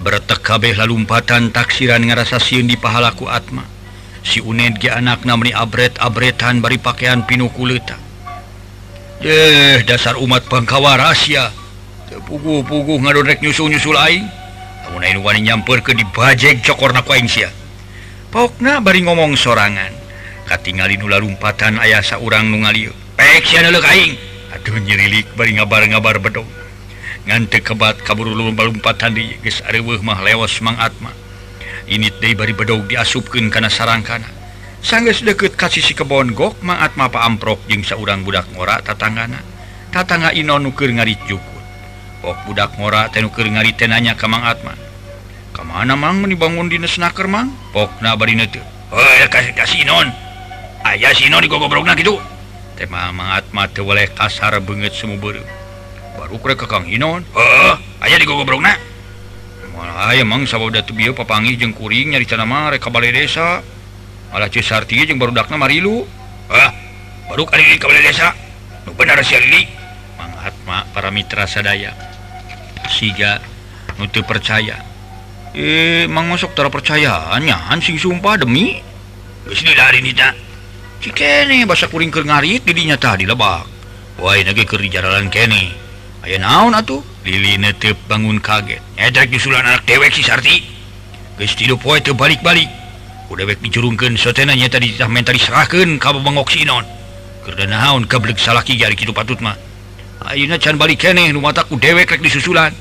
Bertek 0.00 0.44
kabeh 0.44 0.76
lalumpatan 0.76 1.50
taksiran 1.50 2.04
ngerasa 2.04 2.36
siun 2.36 2.68
di 2.68 2.76
pahalaku 2.76 3.26
Atma. 3.26 3.64
Si 4.26 4.42
uned 4.42 4.82
ge 4.82 4.90
anak 4.90 5.22
namni 5.22 5.54
abret 5.54 5.96
abretan 6.02 6.58
bari 6.58 6.76
pakaian 6.82 7.22
pinu 7.22 7.46
kulita 7.52 8.06
eh 9.24 9.80
dasar 9.86 10.20
umat 10.20 10.44
pengkawa 10.44 11.00
rahasia 11.00 11.48
pugu-pugu 12.26 13.00
ngadorek 13.00 13.40
nyusul-nyusul 13.40 13.96
aing. 13.96 14.26
Namun 14.86 15.02
aing 15.02 15.20
wani 15.22 15.40
nyamper 15.46 15.82
ke 15.82 15.92
dibajek 15.94 16.62
cokorna 16.62 17.02
ku 17.02 17.14
aing 17.14 17.28
sia. 17.30 17.50
Pokna 18.30 18.82
bari 18.82 19.02
ngomong 19.02 19.34
sorangan. 19.34 19.92
Katingali 20.46 20.94
nula 20.94 21.18
lumpatan 21.18 21.82
ayah 21.82 22.02
saurang 22.02 22.46
nu 22.46 22.62
aduh 23.36 24.80
nyirilik 24.80 25.28
bari 25.36 25.60
ngabar-ngabar 25.60 26.16
bedong 26.24 26.48
ngantek 27.28 27.68
kebat 27.68 28.00
kabur 28.00 28.32
lumba-lumpatan 28.32 29.12
di 29.12 29.36
geus 29.44 29.60
areuweuh 29.60 30.00
mah 30.00 30.24
leos 30.24 30.56
Mang 30.64 30.80
Atma. 30.80 31.12
Ini 31.84 32.08
deui 32.16 32.32
bari 32.32 32.56
bedog 32.56 32.88
diasupkeun 32.88 33.52
kana 33.52 33.68
sarangkana 33.68 34.24
sanggeus 34.80 35.20
deukeut 35.20 35.52
ka 35.52 35.68
sisi 35.68 35.92
kebon 35.92 36.32
gok 36.32 36.64
Mang 36.64 36.80
Atma 36.80 37.12
paamprok 37.12 37.60
jeung 37.68 37.84
saurang 37.84 38.24
budak 38.24 38.48
ngora 38.56 38.80
tatanggana. 38.80 39.44
Tatangga 39.92 40.32
Inon 40.32 40.64
nuker 40.64 40.88
ngarit 40.88 41.20
jukut. 41.28 41.64
Pok 42.24 42.40
budak 42.48 42.72
ngora 42.80 43.12
teh 43.12 43.20
ngari 43.20 43.76
tenanya 43.76 43.76
teh 43.76 43.88
nanya 43.90 44.12
ka 44.16 44.26
Mang 44.32 44.48
Atma. 44.48 44.72
Ka 45.52 45.60
mana 45.60 45.92
Mang 45.92 46.24
meni 46.24 46.40
dibangun 46.40 46.72
di 46.72 46.80
snaker 46.88 47.28
Mang? 47.28 47.52
Pokna 47.76 48.16
bari 48.16 48.32
neuteut 48.32 48.64
heuh 48.96 49.28
ka 49.28 49.68
si 49.68 49.84
Inon. 49.84 50.08
Aya 50.88 51.12
si 51.12 51.28
Inon 51.28 51.44
gogo 51.44 51.68
kitu. 51.68 52.35
tema 52.76 53.08
mangatmati 53.08 53.80
oleh 53.80 54.12
kasar 54.12 54.60
banget 54.60 54.92
semua 54.92 55.16
baru 55.16 56.36
Kang 56.68 56.84
Hinon? 56.84 57.24
Oh, 57.32 57.74
aja 58.04 58.20
di 58.20 58.28
emang 60.20 60.44
bio 60.92 61.16
papangi 61.16 61.56
jeung 61.56 61.72
kuring 61.72 62.12
nyari 62.12 62.28
canama 62.28 62.68
rekabale 62.68 63.12
desa. 63.12 63.64
Malah 64.32 64.52
Cisarti 64.52 65.00
jeung 65.08 65.16
barudakna 65.16 65.56
marilu. 65.56 66.04
Ah 66.52 66.72
baru 67.32 67.48
kali 67.48 67.80
kabale 67.80 68.04
desa. 68.04 68.36
Nu 68.84 68.92
benar 68.92 69.20
si 69.24 69.36
Lili. 69.40 69.64
Mangatma 70.20 70.84
para 70.92 71.08
mitra 71.08 71.48
sadaya. 71.48 71.96
Siga 72.92 73.40
nutu 73.96 74.20
percaya. 74.20 74.80
Eh 75.56 76.04
mang 76.08 76.28
masuk 76.28 76.52
tara 76.52 76.68
percayaannya 76.68 77.80
sing 77.80 77.96
sumpah 77.96 78.36
demi. 78.36 78.84
Bismillahirrahmanirrahim 79.48 80.45
Cikene 81.06 81.62
bahasa 81.70 81.86
kuring 81.86 82.10
ke 82.10 82.26
ngarit 82.26 82.66
didinya 82.66 82.98
tadi 82.98 83.30
lebak. 83.30 83.62
Wah 84.18 84.34
nage 84.42 84.66
ke 84.66 84.74
jaralan 84.90 85.30
kene. 85.30 85.70
Ayo 86.26 86.42
naon 86.42 86.74
atuh? 86.74 86.98
Lili 87.22 87.54
netep 87.62 87.94
bangun 88.10 88.42
kaget. 88.42 88.82
Nyetek 88.98 89.30
disulan 89.30 89.62
anak 89.62 89.86
dewek 89.86 90.10
si 90.10 90.26
Sarti. 90.26 90.66
Geus 91.38 91.54
tidur 91.54 91.78
poe 91.78 92.02
teu 92.02 92.10
balik-balik. 92.10 92.66
Udah 93.30 93.46
dicurungkan 93.46 93.62
dijurungkeun 93.62 94.14
sotena 94.18 94.58
nya 94.58 94.66
tadi 94.66 94.98
tah 94.98 95.06
mentari 95.06 95.38
serahkeun 95.38 96.02
ka 96.02 96.10
Bang 96.14 96.38
Oksinon 96.42 96.82
Keur 97.46 97.54
naon 97.70 98.10
kablek 98.10 98.42
salaki 98.42 98.74
jari 98.74 98.98
kitu 98.98 99.14
patut 99.14 99.38
mah. 99.38 99.54
Ayeuna 100.26 100.58
can 100.58 100.74
balik 100.74 101.06
kene 101.06 101.30
nu 101.30 101.38
mataku 101.38 101.78
dewek 101.78 102.10
rek 102.10 102.22
disusulan 102.22 102.74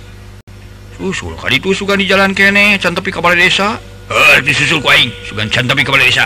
Susul 0.98 1.38
kali 1.38 1.62
itu 1.62 1.78
sugan 1.78 2.02
di 2.02 2.10
jalan 2.10 2.34
kene 2.34 2.82
can 2.82 2.98
tepi 2.98 3.14
ka 3.14 3.22
balai 3.22 3.46
desa. 3.46 3.78
Eh 4.10 4.42
disusul 4.42 4.82
ku 4.82 4.90
aing 4.90 5.14
sugan 5.30 5.46
can 5.54 5.70
tepi 5.70 5.86
ka 5.86 5.94
balai 5.94 6.10
desa. 6.10 6.26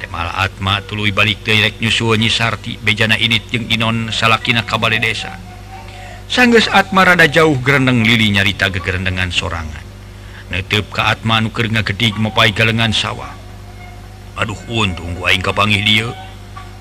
Temal 0.00 0.32
Atma 0.32 0.80
tulu 0.80 1.04
balik 1.12 1.44
direk 1.44 1.76
nyusuonyi 1.76 2.32
Sarti 2.32 2.80
bejana 2.80 3.20
ini 3.20 3.36
jeung 3.52 3.68
Inon 3.68 4.08
salakina 4.08 4.64
kabale 4.64 4.96
desa. 4.96 5.36
Sangges 6.24 6.72
Atma 6.72 7.04
rada 7.04 7.28
jauh 7.28 7.60
gerendeng 7.60 8.00
lili 8.00 8.32
nyarita 8.32 8.72
gegerendengan 8.72 9.28
sorangan. 9.28 9.84
Netep 10.48 10.88
ke 10.88 11.04
Atma 11.04 11.44
nuker 11.44 11.68
ngagedik 11.68 12.16
mepai 12.16 12.56
galengan 12.56 12.96
sawah. 12.96 13.28
Aduh 14.40 14.56
untung 14.72 15.20
gua 15.20 15.36
aing 15.36 15.44
kapangi 15.44 15.84
dia. 15.84 16.08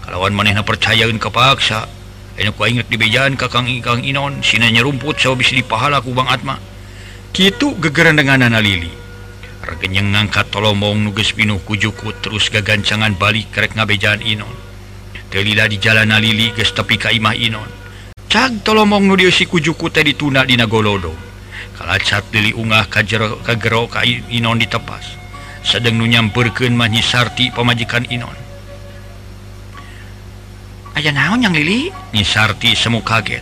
Kalawan 0.08 0.32
manehna 0.32 0.64
percayaeun 0.64 1.20
kepaksa 1.20 1.92
enak 2.40 2.56
gua 2.56 2.72
inget 2.72 2.88
di 2.88 2.96
bejaan 2.96 3.36
ka 3.36 3.52
Kang 3.52 3.68
Inon 3.68 4.40
sinanya 4.40 4.80
rumput 4.80 5.20
sawah 5.20 5.36
bisa 5.36 5.60
dipahala 5.60 6.00
ku 6.00 6.16
Bang 6.16 6.32
Atma. 6.32 6.56
Kitu 7.36 7.76
anak 7.76 8.64
lili. 8.64 8.99
genyeng 9.78 10.18
ngangkat 10.18 10.50
tolomong 10.50 11.06
nuges 11.06 11.38
pinuh 11.38 11.62
kujuku 11.62 12.10
terus 12.26 12.50
gagancangan 12.50 13.14
balik 13.14 13.54
kerek 13.54 13.78
ngabejaan 13.78 14.26
Inon 14.26 14.56
telila 15.30 15.70
di 15.70 15.78
jalan 15.78 16.10
Lili 16.18 16.50
ges 16.58 16.74
tepi 16.74 16.98
Kaimah 16.98 17.38
Inon 17.38 17.70
cag 18.26 18.66
tolomong 18.66 19.06
nu 19.06 19.14
si 19.30 19.46
kujuku 19.46 19.94
teh 19.94 20.02
dituna 20.02 20.42
dina 20.48 20.66
golodo 20.66 21.14
kalacat 21.78 22.26
Lili 22.34 22.58
ungah 22.58 22.90
kajero 22.90 23.38
kagero 23.46 23.86
ka 23.86 24.02
Inon 24.08 24.58
ditepas 24.58 25.06
sedang 25.62 26.02
nu 26.02 26.10
nyamperkeun 26.10 26.74
mah 26.74 26.90
Sarti 27.06 27.54
pamajikan 27.54 28.10
Inon 28.10 28.50
Aja 30.98 31.16
naon 31.16 31.40
yang 31.40 31.56
Lili? 31.56 31.88
Sarti 32.28 32.76
semu 32.76 33.00
kaget. 33.00 33.40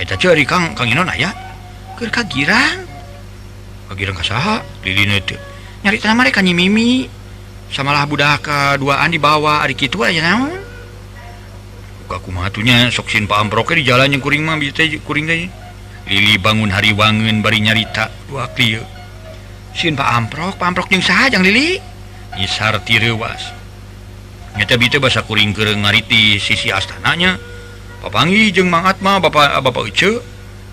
Eta 0.00 0.16
cari 0.16 0.48
Kang 0.48 0.72
Kang 0.72 0.88
Inon 0.88 1.12
aya. 1.12 1.28
Keur 2.00 2.08
kagirang. 2.08 2.88
Kagirang 3.92 4.16
kasaha? 4.16 4.64
Lili 4.80 5.04
netep 5.04 5.55
nyari 5.86 6.02
tanah 6.02 6.18
mereka 6.18 6.42
nyi 6.42 6.50
Mimi 6.50 7.06
samalah 7.70 8.10
budak 8.10 8.42
keduaan 8.42 9.06
di 9.06 9.22
bawah. 9.22 9.62
Hari 9.62 9.78
itu 9.78 10.02
aja 10.02 10.18
naon? 10.18 10.58
Aku 12.10 12.34
matunya 12.34 12.90
soksin 12.90 13.30
Pak 13.30 13.46
Amproke 13.46 13.78
di 13.78 13.86
jalan 13.86 14.10
yang 14.10 14.18
kuring 14.18 14.42
mah 14.42 14.58
bisa 14.58 14.82
kuring 15.02 15.26
deh 15.26 15.46
Lili 16.06 16.38
bangun 16.38 16.70
hari 16.70 16.94
wangun 16.94 17.42
bari 17.42 17.58
nyarita 17.58 18.14
dua 18.30 18.46
klio 18.54 18.82
sin 19.74 19.98
Pak 19.98 20.06
Amprok 20.14 20.54
Pak 20.54 20.66
Amprok 20.70 20.86
yang 20.94 21.02
sah 21.02 21.26
yang 21.26 21.42
Lili? 21.42 21.82
Nyisar 22.38 22.78
tirewas 22.86 23.50
nyata 24.54 24.78
bisa 24.78 25.02
bahasa 25.02 25.26
kuring 25.26 25.50
ke 25.50 25.66
ngariti 25.66 26.38
sisi 26.38 26.70
astananya 26.70 27.42
papangi 28.02 28.54
jeng 28.54 28.70
mangat 28.70 29.02
mah 29.02 29.18
bapak 29.18 29.58
bapak 29.66 29.90
Uce 29.90 30.22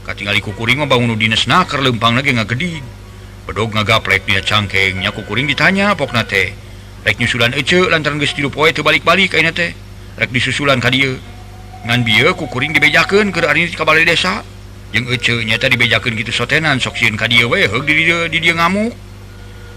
katingali 0.06 0.38
kuring 0.38 0.86
mah 0.86 0.90
bangun 0.90 1.18
dinas 1.18 1.50
nakar 1.50 1.82
lempang 1.82 2.14
lagi 2.14 2.30
nggak 2.30 2.50
gede 2.54 3.03
bedog 3.44 3.76
ngagaplek 3.76 4.24
dia 4.24 4.40
cangkeng 4.40 5.04
nyaku 5.04 5.28
kuring 5.28 5.48
ditanya 5.52 5.92
pokna 6.00 6.24
teh 6.24 6.56
rek 7.04 7.20
nyusulan 7.20 7.52
ece 7.52 7.84
lantaran 7.92 8.16
geus 8.16 8.32
tilu 8.32 8.48
poe 8.48 8.72
teu 8.72 8.84
balik-balik 8.88 9.36
ayeuna 9.36 9.52
teh 9.52 9.76
rek 10.16 10.32
disusulan 10.32 10.80
ka 10.80 10.88
dieu 10.88 11.20
ngan 11.84 12.08
bieu 12.08 12.32
ku 12.40 12.48
kuring 12.48 12.72
dibejakeun 12.72 13.36
keur 13.36 13.52
ari 13.52 13.68
ka 13.68 13.84
balai 13.84 14.08
desa. 14.08 14.40
Jeung 14.96 15.12
ece 15.12 15.44
nyata 15.44 15.68
dibejakeun 15.68 16.16
kitu 16.16 16.32
sotenan 16.32 16.80
sok 16.80 16.96
sieun 16.96 17.20
ka 17.20 17.28
dieu 17.28 17.52
we 17.52 17.68
heug 17.68 17.84
di 17.84 18.08
dieu 18.08 18.32
di 18.32 18.40
dieu 18.40 18.56
ngamuk. 18.56 18.96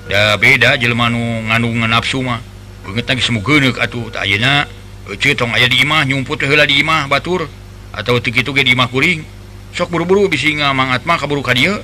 Da 0.06 0.38
beda 0.38 0.78
jelema 0.78 1.10
nu 1.10 1.18
ngandung 1.50 1.82
nafsu 1.90 2.22
mah. 2.22 2.38
Beungeut 2.86 3.10
geus 3.10 3.30
mugeuneuh 3.34 3.74
atuh 3.74 4.14
tah 4.14 4.22
ayeuna 4.22 4.70
ece 5.10 5.34
tong 5.34 5.50
aya 5.50 5.66
di 5.66 5.82
imah 5.82 6.06
nyumput 6.06 6.46
heula 6.46 6.62
di 6.62 6.78
imah 6.78 7.10
batur. 7.10 7.50
Atau 7.90 8.22
teu 8.22 8.30
kitu 8.30 8.54
ge 8.54 8.62
di 8.62 8.78
imah 8.78 8.86
kuring. 8.86 9.26
Sok 9.74 9.90
buru-buru 9.90 10.30
bisi 10.30 10.54
ngamangat 10.54 11.02
mah 11.02 11.18
kaburu 11.18 11.42
ka 11.42 11.58
dieu 11.58 11.82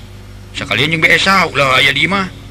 sekalian 0.53 0.97
aya 1.01 1.93
dimah 1.93 2.43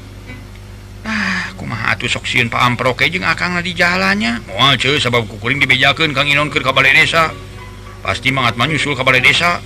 aku 1.02 1.66
ah, 1.66 1.94
soksiun 2.18 2.48
Pakpro 2.48 2.94
akan 2.94 3.60
di 3.62 3.72
jalannya. 3.74 4.42
Oh, 4.54 4.72
sebab 4.74 5.26
kukuring 5.28 5.58
dibejakan 5.62 6.14
Kang 6.14 6.30
Inon 6.30 6.48
ke 6.48 6.62
Kabala 6.62 6.90
desa. 6.90 7.30
Pasti 8.02 8.34
mangat 8.34 8.58
menyusul 8.58 8.94
Kabala 8.94 9.18
desa. 9.22 9.58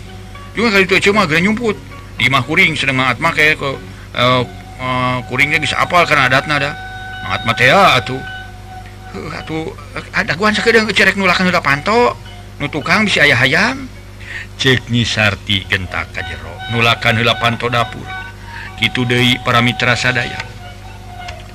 Juga 0.57 0.77
kali 0.77 0.89
itu 0.89 1.13
cuma 1.13 1.29
gak 1.29 1.41
nyumput. 1.45 1.77
Dimah 2.17 2.41
kuring 2.49 2.73
sedang 2.81 2.97
mangat 2.97 3.21
make 3.21 3.37
ke 3.37 3.45
eh, 3.61 3.77
eh, 4.17 4.41
uh, 4.41 4.43
uh, 4.81 5.17
kuringnya 5.29 5.61
bisa 5.61 5.77
apal 5.77 6.09
karena 6.09 6.33
adat 6.33 6.49
nada 6.49 6.73
mangat 7.29 7.41
matea 7.45 7.77
ah, 7.77 8.01
atuh. 8.01 8.21
Uh, 9.13 9.29
atuh 9.37 9.69
eh, 10.01 10.05
ada 10.17 10.33
guan 10.33 10.57
sekedar 10.57 10.89
cerek 10.97 11.21
nulakan 11.21 11.53
udah 11.53 11.61
panto 11.61 12.17
nu 12.57 12.73
tukang 12.73 13.05
bisa 13.05 13.29
ayah 13.29 13.37
hayam? 13.37 13.85
Cek 14.57 14.89
nyisarti 14.89 15.69
gentak 15.69 16.09
kajero 16.17 16.57
nulakan 16.73 17.21
hula 17.21 17.37
panto 17.37 17.69
dapur. 17.69 18.26
gitu 18.81 19.09
Dewi 19.09 19.41
para 19.43 19.65
Mitra 19.65 19.97
sadaya. 19.97 20.41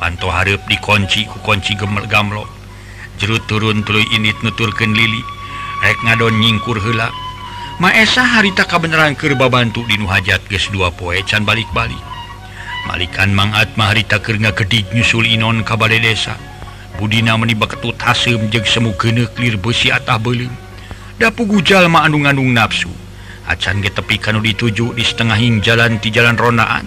Panto 0.02 0.34
Harp 0.34 0.66
dikunci 0.66 1.30
kukunci 1.30 1.78
gemel 1.78 2.10
gamlo. 2.10 2.50
Jerut 3.22 3.46
turun 3.46 3.86
tulu 3.86 4.02
ini 4.18 4.34
nuturken 4.42 4.98
lili 4.98 5.22
rek 5.86 5.98
ngadon 6.02 6.42
nyingkur 6.42 6.82
hela 6.82 7.14
Maesa 7.82 8.22
harita 8.22 8.70
kabenaran 8.70 9.18
kerbabantu 9.18 9.82
di 9.90 9.98
Nuhajat 9.98 10.46
ges 10.46 10.70
dua 10.70 10.94
poe 10.94 11.18
can 11.26 11.42
balik-balik. 11.42 11.98
Malikan 12.86 13.34
mangat 13.34 13.74
maharita 13.74 14.22
kerna 14.22 14.54
kedik 14.54 14.94
nyusul 14.94 15.26
Inon 15.26 15.66
kabale 15.66 15.98
desa. 15.98 16.38
Budina 17.02 17.34
meniba 17.42 17.66
ketut 17.66 17.98
hasem 17.98 18.54
jeng 18.54 18.66
semu 18.70 18.94
genek 18.94 19.34
lir 19.42 19.58
besi 19.58 19.90
atah 19.90 20.22
belum. 20.22 20.54
Dapu 21.18 21.50
gujal 21.50 21.90
ma 21.90 22.06
andung-andung 22.06 22.54
nafsu 22.54 22.90
Acan 23.50 23.82
getepi 23.82 24.22
kanu 24.22 24.46
dituju 24.46 24.94
di 24.94 25.02
setengahing 25.02 25.66
jalan 25.66 25.98
di 25.98 26.14
jalan 26.14 26.38
ronaan. 26.38 26.86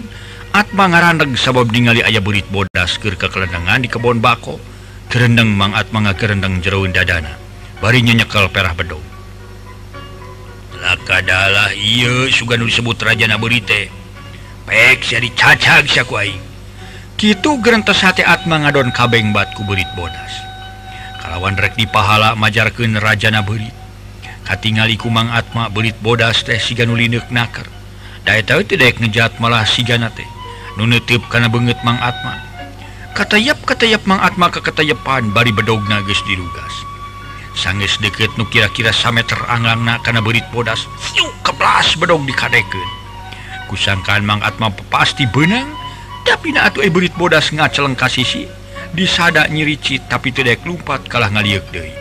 Atma 0.55 0.87
ngarandeg 0.87 1.35
sabab 1.35 1.67
ningali 1.67 1.99
ayah 1.99 2.23
berit 2.23 2.47
bodas 2.47 2.95
keur 2.95 3.19
kekelenengan 3.19 3.83
di 3.83 3.91
kebon 3.91 4.23
bako. 4.23 4.55
Kerendeng 5.11 5.51
Mang 5.51 5.75
Atma 5.75 6.07
ngakerendeng 6.07 6.63
jeroin 6.63 6.95
dadana. 6.95 7.35
Bari 7.83 7.99
nyekel 7.99 8.47
perah 8.55 8.71
bedo. 8.71 8.95
Laka 10.79 11.19
dalah 11.27 11.75
iya 11.75 12.31
sugan 12.31 12.63
disebut 12.63 12.95
raja 13.03 13.27
naburite. 13.27 13.91
Pek 14.63 15.03
sia 15.03 15.19
dicacag 15.19 15.91
sia 15.91 16.07
aing. 16.07 16.39
Kitu 17.19 17.59
gerentes 17.59 17.99
hati 17.99 18.23
Atma 18.23 18.63
ngadon 18.63 18.95
kabeng 18.95 19.35
batku 19.35 19.67
ku 19.67 19.75
bodas. 19.99 20.33
Kalawan 21.19 21.59
rek 21.59 21.75
di 21.75 21.83
pahala 21.83 22.31
majarkeun 22.39 22.95
raja 23.03 23.27
naburit. 23.27 23.75
Katingali 24.47 24.95
kumang 24.95 25.35
Atma 25.35 25.67
berit 25.67 25.99
bodas 25.99 26.47
teh 26.47 26.63
sigan 26.63 26.95
ulineuk 26.95 27.27
naker. 27.27 27.67
Daya 28.23 28.39
tahu 28.39 28.63
tidak 28.63 29.03
ngejat 29.03 29.35
malah 29.43 29.67
sigana 29.67 30.07
teh. 30.15 30.34
nunutip 30.75 31.23
karena 31.31 31.47
banget 31.51 31.79
mang 31.83 31.99
Atma. 31.99 32.39
Katayap 33.15 33.63
katayap 33.63 34.03
mang 34.03 34.19
Atma 34.19 34.51
ke 34.51 34.59
ketayepan 34.59 35.31
bari 35.31 35.55
bedog 35.55 35.83
nages 35.87 36.19
dirugas. 36.27 36.73
Sangis 37.55 37.95
deket 38.03 38.35
nu 38.35 38.43
kira-kira 38.51 38.91
samet 38.91 39.31
terangangna 39.31 39.99
karena 40.03 40.19
berit 40.19 40.43
bodas 40.51 40.83
siu 40.99 41.23
keblas 41.39 41.95
bedog 41.95 42.27
dikadeken 42.27 43.05
kusangkan 43.67 44.21
mang 44.21 44.41
Atma 44.45 44.69
pasti 44.91 45.25
benang 45.27 45.65
tapi 46.25 46.53
na 46.53 46.69
atuh 46.69 46.85
eh 46.85 46.91
berit 46.93 47.13
bodas 47.17 47.53
ngaceleng 47.53 47.97
ka 47.97 48.09
sisi 48.09 48.45
disada 48.95 49.45
nyiricit 49.51 50.07
tapi 50.07 50.31
tidak 50.31 50.63
lumpat 50.63 51.05
kalah 51.11 51.29
ngaliuk 51.29 51.65
deui. 51.69 51.91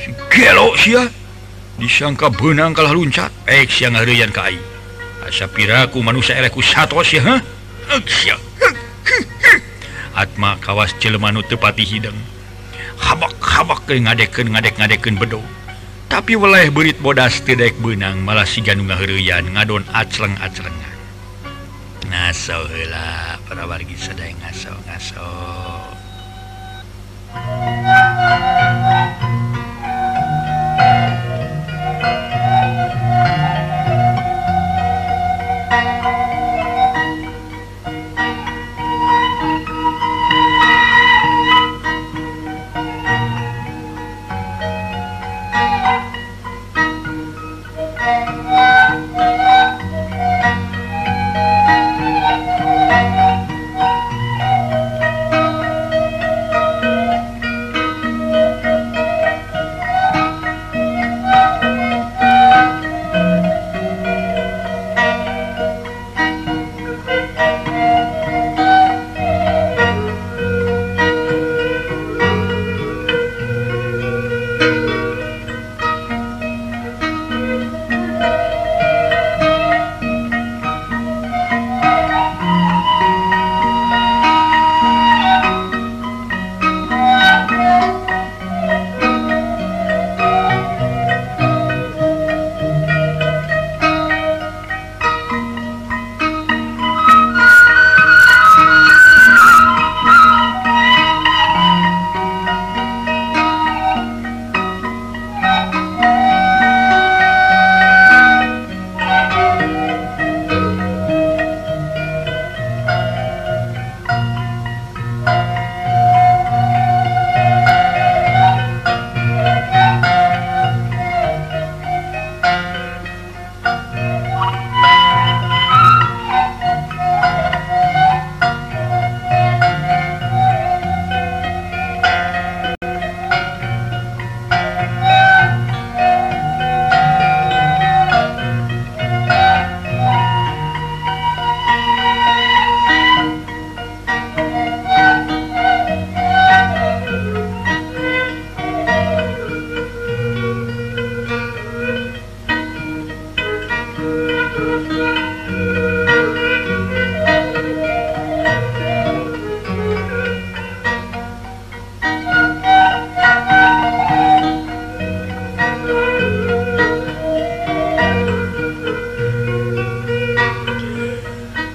Si 0.00 0.10
gelo 0.32 0.74
sia 0.76 1.06
disangka 1.76 2.28
benang 2.32 2.74
kalah 2.74 2.92
luncat. 2.92 3.30
Ek 3.46 3.70
sia 3.70 3.88
ngareyan 3.92 4.32
ka 4.34 4.48
aing. 4.48 4.64
Asa 5.24 5.46
piraku 5.46 6.00
manusia 6.00 6.36
eleku 6.36 6.64
satu 6.64 7.00
sia 7.04 7.20
heh? 7.22 7.40
Atma 10.14 10.54
kawas 10.62 10.94
Cilemanu 11.02 11.42
tepati 11.42 11.82
hidang 11.82 12.14
habak-habak 13.02 13.82
ke 13.88 13.98
ngadeken 13.98 14.54
ngadek 14.54 14.78
ngadeken 14.78 15.18
bedo 15.18 15.42
tapi 16.06 16.38
wilayah 16.38 16.70
berit 16.70 16.98
bodas 17.02 17.42
tidak 17.42 17.74
benang 17.82 18.22
malah 18.22 18.46
si 18.46 18.62
janung 18.62 18.86
ngaheurian 18.86 19.42
ngadon 19.58 19.82
acleng 19.90 20.38
aclengan 20.38 20.98
ngaso 22.06 22.66
heula 22.70 23.38
para 23.50 23.66
wargi 23.66 23.98
sadaya 23.98 24.34
ngaso 24.38 24.70
ngaso 24.86 25.26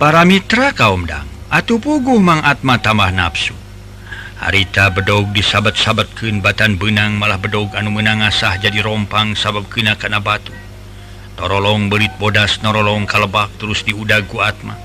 para 0.06 0.22
mitra 0.22 0.70
kaumdang 0.70 1.26
atuh 1.50 1.82
puguh 1.82 2.22
mangatma 2.22 2.78
tambah 2.78 3.10
nafsu 3.10 3.58
harita 4.38 4.94
bedog 4.94 5.34
disabat-sabat 5.34 6.14
kebatan 6.14 6.78
benang 6.78 7.18
malah 7.18 7.42
bedog 7.42 7.74
anu 7.74 7.90
menang 7.90 8.22
asah 8.22 8.54
jadi 8.62 8.86
rompang 8.86 9.34
sabab 9.34 9.66
kenakana 9.66 10.22
batu. 10.22 10.54
Torolong 11.34 11.90
berit 11.90 12.14
bodas 12.22 12.62
norolong 12.62 13.10
kalebak 13.10 13.50
terus 13.58 13.82
diudag 13.82 14.30
kuatma 14.30 14.78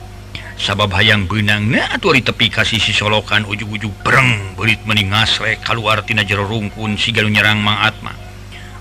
sabab 0.56 0.88
hayang 0.96 1.28
benang 1.28 1.68
atau 1.68 2.00
atuh 2.00 2.16
ari 2.16 2.24
tepi 2.24 2.48
kasih 2.48 2.80
sisolokan 2.80 3.44
ujug-ujug 3.44 3.92
pereng 4.00 4.56
berit 4.56 4.80
meningasre 4.88 5.60
ngasrek 5.60 5.68
kaluar 5.68 6.00
tina 6.00 6.24
jero 6.24 6.48
rungkun 6.48 6.96
sigal 6.96 7.28
nyerang 7.28 7.60
mang 7.60 7.76
atma. 7.76 8.16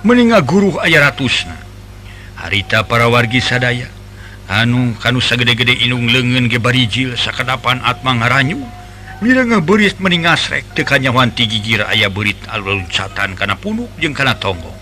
Meninga 0.08 0.40
guru 0.48 0.80
aya 0.80 1.04
ratusna. 1.04 1.60
Harita 2.40 2.88
para 2.88 3.12
wargi 3.12 3.44
sadaya 3.44 3.99
anu 4.50 4.98
kanu 4.98 5.22
segede-gede 5.22 5.78
inung 5.86 6.10
lengen 6.10 6.50
gebarijil 6.50 7.14
sakadapan 7.14 7.78
atma 7.86 8.18
ngaranyu 8.18 8.58
mirenga 9.22 9.62
beris 9.62 9.94
mening 10.02 10.26
asrek 10.26 10.66
tekanyawanti 10.74 11.46
gigir 11.46 11.86
ayah 11.86 12.10
berit 12.10 12.42
alcatan 12.50 13.38
kana 13.38 13.54
punuk 13.54 13.94
jeung 14.02 14.18
kana 14.18 14.34
tonggong. 14.34 14.74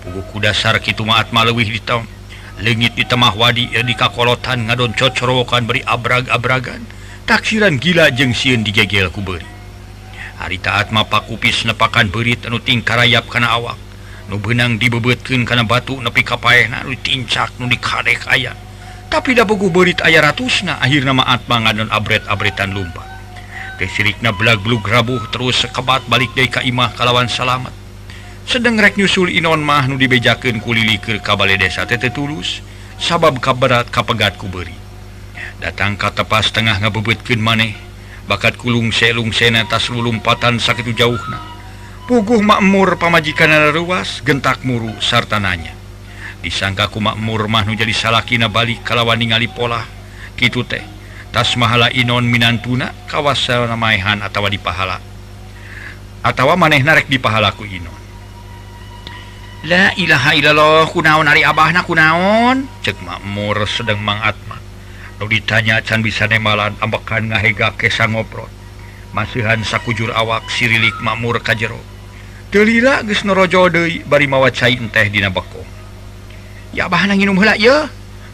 Puguku 0.00 0.38
dasar 0.38 0.78
kitu 0.78 1.02
maatma 1.02 1.42
lewih 1.42 1.66
hitam 1.66 2.06
legit 2.62 2.94
di 2.94 3.02
temah 3.02 3.34
wadi 3.34 3.66
ya 3.74 3.82
di 3.82 3.98
kakolotan 3.98 4.70
ngadon 4.70 4.94
cocorokan 4.94 5.66
beri 5.66 5.82
abrag-abragan. 5.82 6.86
Taksiran 7.26 7.82
gila 7.82 8.14
jeung 8.14 8.30
sieun 8.30 8.62
digegel 8.62 9.10
ku 9.10 9.26
beri. 9.26 9.48
Hari 10.38 10.62
taat 10.62 10.94
pakupis 10.94 11.66
nepakan 11.66 12.14
berit 12.14 12.46
anu 12.46 12.62
tingkarayap 12.62 13.26
kana 13.26 13.58
awak. 13.58 13.76
Nu 14.30 14.38
benang 14.38 14.78
dibebetkeun 14.78 15.42
kana 15.42 15.66
batu 15.66 15.98
nepi 15.98 16.22
ka 16.22 16.38
paehna 16.38 16.86
nu 16.86 16.94
tincak 16.94 17.58
nu 17.58 17.66
dikadek 17.66 18.30
ayah 18.30 18.54
tapi 19.10 19.34
buku 19.34 19.68
berit 19.68 19.98
ayah 20.06 20.30
ratusna 20.30 20.78
akhir 20.78 21.04
namaat 21.04 21.44
panganon 21.44 21.90
abret-abretan 21.90 22.70
lumpa 22.70 23.04
Tesirikna 23.76 24.30
belagblug 24.36 24.84
rabuh 24.84 25.20
terus 25.32 25.64
sekebat 25.64 26.04
balik 26.06 26.30
dari 26.32 26.48
Kaimah 26.48 26.94
kalawan 26.94 27.26
salamet 27.26 27.74
sedang 28.46 28.78
rek 28.78 28.96
nyusul 28.96 29.34
Inon 29.34 29.60
mah 29.60 29.90
nu 29.90 29.98
dibejakeun 29.98 30.62
ku 30.62 30.72
lilikeur 30.72 31.18
ka 31.20 31.34
desa 31.58 31.84
tete 31.84 32.08
tulus 32.14 32.62
sabab 33.00 33.38
kabarat 33.40 33.88
kapegat 33.88 34.36
ku 34.36 34.50
beuri. 34.50 34.74
Datang 35.62 35.96
ka 35.96 36.12
tepas 36.12 36.52
tengah 36.52 36.80
ngabebeutkeun 36.80 37.40
maneh 37.40 37.90
bakat 38.30 38.54
kulung 38.54 38.94
selung 38.94 39.34
sena 39.34 39.66
tas 39.66 39.90
lulumpatan 39.90 40.62
sakitu 40.62 40.94
jauhna 40.94 41.42
puguh 42.06 42.38
makmur 42.38 42.94
pamajikan 42.94 43.50
ruas 43.74 44.22
gentak 44.22 44.62
muru 44.62 44.94
sarta 45.02 45.42
nanya 45.42 45.74
disangkaku 46.40 47.00
makmur 47.00 47.48
nu 47.48 47.72
jadi 47.76 47.92
salahkin 47.92 48.44
balik 48.48 48.84
kalawan 48.84 49.20
ningali 49.20 49.48
pola. 49.48 49.84
Gitu 50.36 50.64
teh. 50.64 50.82
Tas 51.30 51.54
mahala 51.54 51.92
Inon 51.94 52.26
Minantuna 52.26 52.90
kawasan 53.06 53.70
namahan 53.70 54.18
atau 54.18 54.42
di 54.50 54.58
pahala. 54.58 54.98
Atau 56.26 56.50
maneh 56.58 56.82
narek 56.82 57.06
di 57.06 57.22
pahalaku 57.22 57.64
Inon. 57.70 58.00
La 59.68 59.92
ilaha 59.92 60.32
illallah 60.32 60.88
kunaon 60.88 61.28
ari 61.28 61.44
abahna 61.44 61.84
kunaon? 61.84 62.64
Cek 62.80 63.04
makmur 63.04 63.68
sedang 63.68 64.00
mangatma 64.00 64.56
nu 65.20 65.28
ditanya 65.28 65.84
can 65.84 66.00
bisa 66.00 66.24
nemalan 66.24 66.72
ambekan 66.80 67.28
ngahega 67.28 67.76
kesa 67.76 68.08
ngoprot. 68.08 68.48
Masihan 69.12 69.60
sakujur 69.60 70.14
awak 70.16 70.48
sirilik 70.48 70.94
makmur 71.02 71.42
kajjero 71.42 71.82
Delila 72.50 73.02
geus 73.02 73.26
norojo 73.26 73.70
deui 73.70 74.02
bari 74.06 74.26
mawa 74.26 74.50
cai 74.50 74.74
teh 74.74 75.06
dina 75.06 75.30
bekong. 75.30 75.79
Um 76.70 77.90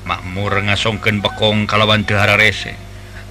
makmur 0.07 0.53
ngasongken 0.62 1.25
bekong 1.25 1.64
kalawan 1.64 2.05
Tehara 2.05 2.37
rese. 2.37 2.77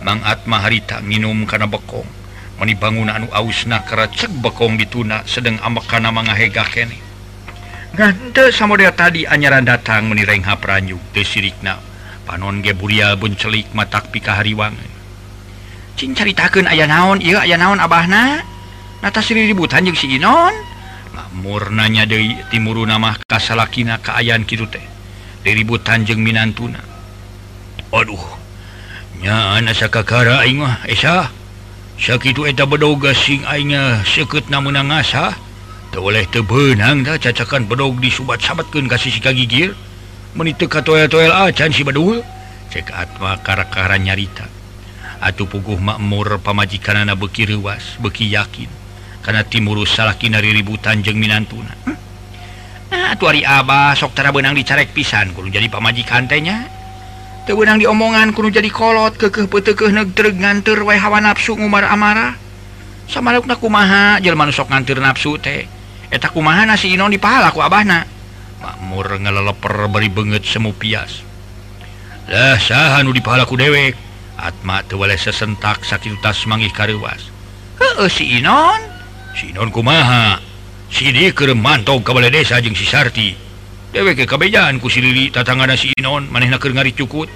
Atma 0.01 0.59
harita 0.65 0.99
minum 0.99 1.45
karena 1.45 1.69
bekong. 1.69 2.09
Meni 2.57 2.73
bangun 2.73 3.13
anu 3.13 3.29
ausna 3.29 3.85
kera 3.85 4.09
cek 4.09 4.31
bekong 4.41 4.75
dituna 4.81 5.21
sedang 5.29 5.61
amekana 5.61 6.09
mangahega 6.09 6.65
kene. 6.65 6.97
Gante 7.95 8.51
sama 8.51 8.75
dia 8.75 8.91
tadi 8.91 9.23
anyaran 9.23 9.63
datang 9.63 10.11
menireng 10.11 10.43
hapranyu 10.43 10.99
desirikna 11.15 11.79
panon 12.27 12.59
geburia 12.59 13.15
buncelik 13.15 13.71
matak 13.71 14.11
pika 14.11 14.35
hariwang 14.35 14.75
cing 15.95 16.11
caritakeun 16.11 16.67
aya 16.67 16.89
naon? 16.91 17.23
Ieu 17.23 17.39
aya 17.39 17.55
naon 17.55 17.79
abahna 17.79 18.43
nata 18.99 19.23
siri 19.23 19.47
ributan 19.47 19.87
jeung 19.87 19.95
si 19.95 20.11
Inon? 20.11 20.51
Makmur 21.15 21.71
nanya 21.71 22.03
deui 22.03 22.35
timuruna 22.51 22.99
mah 22.99 23.15
kasalakina 23.23 24.03
kaayan 24.03 24.43
kitu 24.43 24.67
teh. 24.67 24.94
diribut 25.45 25.85
Tanjeng 25.85 26.25
Minantuna. 26.25 26.81
Aduhnya 27.93 29.61
sakiteta 31.95 32.65
bedoga 32.67 33.15
singnya 33.15 34.03
seket 34.03 34.51
namun 34.51 34.75
ngasa 34.75 35.37
oleh 35.95 36.27
tebenang 36.27 37.07
cacakan 37.07 37.71
bedog 37.71 38.03
di 38.03 38.11
subat-sabatkan 38.11 38.91
kasih 38.91 39.15
sika 39.15 39.31
gigir 39.31 39.71
menitka 40.35 40.83
toel-toel 40.83 41.31
ah, 41.31 41.47
acan 41.47 41.71
si 41.71 41.87
Badul 41.87 42.19
cek 42.67 42.91
Atma 42.91 43.39
kar-kara 43.39 43.95
nyarita. 43.95 44.43
Atuh 45.23 45.47
puguh 45.47 45.79
makmur 45.79 46.43
pamajikan 46.43 47.07
anak 47.07 47.23
beki 47.23 47.55
ruas 47.55 47.95
beki 48.03 48.35
yakin. 48.35 48.67
Karena 49.23 49.47
timurus 49.47 49.95
salahkin 49.95 50.35
dari 50.35 50.51
ributan 50.51 50.99
jeng 50.99 51.15
Minantuna. 51.15 51.71
nah, 52.95 53.59
Abah 53.61 53.93
soktara 53.99 54.31
benang 54.31 54.55
dicarek 54.55 54.95
pisan 54.95 55.35
kudu 55.35 55.51
jadi 55.51 55.67
pamajikan 55.67 56.25
tehnya 56.31 56.65
tebenang 57.45 57.77
diomongan 57.77 58.33
kudu 58.33 58.49
jadi 58.55 58.69
kolot 58.71 59.19
kekeh 59.19 59.45
petekeh 59.45 59.91
negter 59.93 60.33
nganter 60.33 60.81
wa 60.81 60.95
hawa 60.97 61.21
nafsu 61.21 61.53
ngumar 61.53 61.85
amarah. 61.85 62.33
Sama 63.05 63.29
lukna 63.37 63.53
kumaha 63.53 64.17
jelma 64.17 64.49
sok 64.49 64.73
nganter 64.73 64.97
nafsu 64.97 65.37
teh. 65.37 65.69
Eta 66.09 66.33
kumaha 66.33 66.65
nasi 66.65 66.97
inon 66.97 67.13
di 67.13 67.21
ku 67.21 67.59
abahna 67.61 68.15
makmur 68.65 69.21
ngeleleper 69.21 69.85
beri 69.93 70.09
banget 70.09 70.41
semu 70.41 70.73
pias 70.73 71.21
lah 72.25 72.57
saha 72.57 73.05
nu 73.05 73.13
dipahala 73.13 73.45
ku 73.45 73.53
dewek. 73.53 73.93
Atma 74.35 74.83
teu 74.83 74.99
sesentak 75.15 75.87
sakit 75.87 76.19
tas 76.19 76.43
mangih 76.43 76.67
karwas 76.67 77.31
heuh 77.79 78.11
si 78.11 78.35
inon. 78.41 78.83
Si 79.31 79.55
inon 79.55 79.71
kumaha? 79.71 80.54
mantau 81.55 81.99
kepada 81.99 82.31
desa 82.31 82.61
jeung 82.63 82.75
sisarti 82.75 83.35
dewek 83.91 84.27
kebejaanku 84.27 84.87
silili 84.91 85.31
tatangan 85.31 85.71
si 85.75 85.91
Inon 85.95 86.27
maneh 86.27 86.51
naker 86.51 86.71
ngari 86.75 86.91
cukut. 86.91 87.31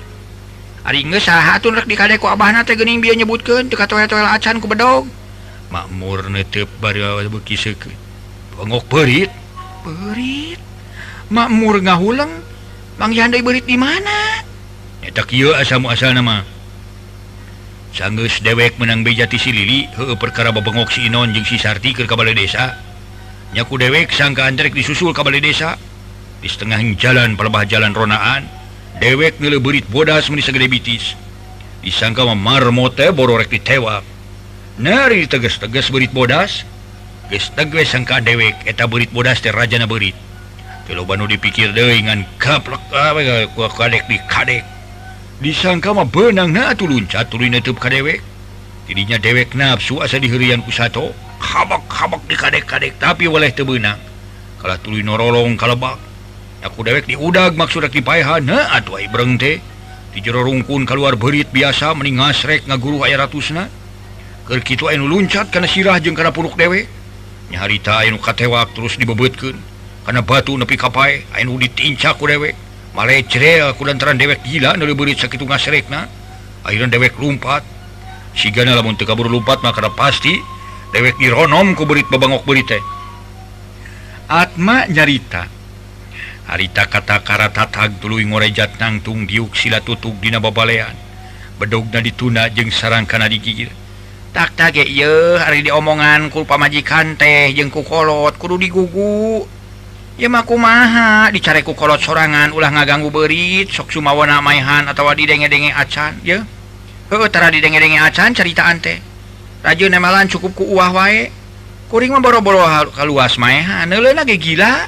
Hari 0.83 1.03
sahun 1.19 1.75
rek 1.75 1.87
dikadeku 1.87 2.27
abah 2.27 2.55
teh 2.63 2.75
gening 2.75 3.03
dia 3.03 3.15
nyebutkan 3.15 3.67
dekat 3.67 3.87
toel 3.91 4.07
toel 4.07 4.27
acan 4.27 4.59
ku 4.59 4.67
bedog. 4.67 5.07
Makmur 5.71 6.31
netep 6.31 6.67
bari 6.79 7.03
beki 7.27 7.55
seke 7.59 7.91
pengok 8.55 8.87
perit 8.87 9.31
perit 9.83 10.59
makmur 11.31 11.79
ngahuleng. 11.83 12.31
Mang 12.99 13.15
yandai 13.15 13.39
berit 13.39 13.63
di 13.63 13.79
mana? 13.79 14.43
Eta 14.99 15.23
kieu 15.23 15.55
asamu 15.55 15.87
asal 15.87 16.11
nama. 16.11 16.43
Sanggeus 17.95 18.43
dewek 18.43 18.75
menang 18.75 19.07
beja 19.07 19.23
ti 19.27 19.39
lili 19.51 19.87
heueuh 19.95 20.19
perkara 20.19 20.51
babengok 20.51 20.91
si 20.91 21.07
Inon 21.07 21.31
jeung 21.31 21.47
si 21.47 21.55
Sarti 21.55 21.95
keur 21.95 22.07
kabala 22.07 22.35
desa. 22.35 22.88
nyaku 23.53 23.81
dewek 23.81 24.13
sangka 24.13 24.49
derek 24.53 24.75
disusul 24.75 25.13
kabel 25.13 25.41
desa. 25.41 25.75
Di 26.39 26.47
setengah 26.47 26.79
jalan 26.95 27.35
pelebah 27.35 27.67
jalan 27.67 27.91
ronaan 27.91 28.47
dewek 29.03 29.43
nilai 29.43 29.59
berit 29.59 29.85
bodas 29.91 30.31
meni 30.31 30.39
segede 30.39 30.71
bitis. 30.71 31.15
Disangka 31.83 32.23
memar 32.27 32.71
mote 32.71 33.11
bororek 33.11 33.51
ditewak 33.51 34.03
nari 34.79 35.27
tegas-tegas 35.27 35.91
berit 35.91 36.15
bodas. 36.15 36.63
Geus 37.29 37.51
tegas 37.53 37.93
sangka 37.93 38.23
dewek 38.23 38.55
eta 38.65 38.87
berit 38.87 39.11
bodas 39.11 39.43
teh 39.43 39.51
rajana 39.51 39.85
berit. 39.85 40.15
Kalau 40.89 41.05
banu 41.05 41.29
dipikir 41.29 41.69
deui 41.69 42.01
ngan 42.01 42.25
kaplek 42.41 42.81
ah, 42.89 43.13
kadek 43.53 44.09
di 44.09 44.17
kadek. 44.25 44.65
Disangka 45.39 45.93
mah 45.93 46.09
benang 46.09 46.49
na 46.49 46.73
atuh 46.73 46.89
luncat 46.89 47.29
tuluy 47.29 47.51
neutup 47.51 47.77
ka 47.77 47.93
dewek. 47.93 48.25
jadinya 48.89 49.21
dewek 49.21 49.53
nafsu 49.53 50.01
asa 50.01 50.17
dihirian 50.17 50.65
kusato 50.65 51.13
habak-habak 51.37 52.25
di 52.25 52.35
kadek-kadek 52.35 52.97
tapi 52.97 53.29
waleh 53.29 53.53
tebenang 53.53 54.09
kalau 54.59 54.75
tuli 54.83 54.99
norolong 54.99 55.55
kalebak. 55.55 55.95
Aku 56.59 56.83
dewek 56.83 57.07
diudag 57.07 57.55
maksud 57.55 57.87
di 57.87 58.03
paehan 58.03 58.51
atuh 58.51 58.99
ibreng 58.99 59.39
teh. 59.39 59.63
Di 60.11 60.19
jero 60.19 60.43
rungkun 60.43 60.83
keluar 60.83 61.15
berit 61.15 61.47
biasa 61.55 61.95
mending 61.95 62.19
ngasrek 62.19 62.67
ngaguru 62.67 62.99
aya 63.07 63.23
ratusna. 63.23 63.71
Keur 64.43 64.59
kitu 64.59 64.91
anu 64.91 65.07
luncat 65.07 65.47
kana 65.47 65.63
sirah 65.63 65.95
jeung 66.03 66.11
kana 66.11 66.35
puruk 66.35 66.59
dewek. 66.59 66.91
Nyaharita 67.55 68.03
anu 68.03 68.19
katewak 68.19 68.75
terus 68.75 68.99
dibebetkeun. 68.99 69.55
Kana 70.03 70.19
batu 70.19 70.59
nepi 70.59 70.75
ka 70.75 70.91
pae 70.91 71.23
ditincak 71.39 72.19
ku 72.19 72.27
dewek. 72.27 72.59
Male 72.91 73.23
jrel 73.31 73.71
lantaran 73.71 74.19
dewek 74.19 74.43
gila 74.43 74.75
nu 74.75 74.83
sakitu 75.15 75.47
ngasrekna. 75.47 76.11
Akhirnya 76.67 76.99
dewek 76.99 77.15
lumpat. 77.15 77.63
untuk 78.87 79.03
kabur 79.03 79.27
lupat 79.27 79.59
maka 79.59 79.83
pasti 79.91 80.39
dewek 80.95 81.19
dironom 81.19 81.75
kuburit 81.75 82.07
bebangok 82.07 82.47
beli 82.47 82.63
teh. 82.63 82.79
Atma 84.29 84.87
nyarita. 84.87 85.49
Harita 86.49 86.89
katakarataag 86.89 88.01
tulu 88.01 88.17
ngorejat 88.23 88.79
nangtung 88.81 89.27
diuk 89.27 89.53
sila 89.53 89.83
tutug 89.83 90.17
dina 90.17 90.39
babalean. 90.39 90.95
Bedogna 91.59 91.99
dituna 91.99 92.47
jeung 92.49 92.71
sarang 92.71 93.05
kana 93.05 93.27
digigir. 93.27 93.69
Tak 94.33 94.55
tage 94.55 94.85
ye 94.85 95.37
hari 95.37 95.65
diomongan 95.65 96.29
ku 96.29 96.45
pamajikan 96.45 97.17
teh 97.17 97.51
jeung 97.53 97.69
kukolot 97.69 98.37
kudu 98.37 98.55
digugu. 98.61 99.45
Ya 100.19 100.27
maku 100.27 100.59
maha 100.59 101.31
dicareku 101.31 101.71
kolot 101.73 102.03
sorangan 102.03 102.51
ulah 102.51 102.69
ngaganggu 102.75 103.07
berit 103.07 103.71
sok 103.71 103.87
sumawana 103.87 104.43
maihan 104.43 104.83
atau 104.89 105.07
didenge-denge 105.15 105.71
acan 105.71 106.19
ya. 106.27 106.43
Utara 107.09 107.49
didenge-denge 107.49 107.97
acan 107.97 108.37
cerita 108.37 108.69
ante. 108.69 109.01
Raju 109.65 109.85
nemalan 109.89 110.29
cukup 110.29 110.53
ku 110.53 110.63
uah 110.77 110.93
wae. 110.93 111.33
Kuring 111.89 112.13
memboro-boro 112.13 112.61
kaluas 112.93 113.41
maehan 113.41 113.89
lagi 113.89 114.37
gila. 114.37 114.85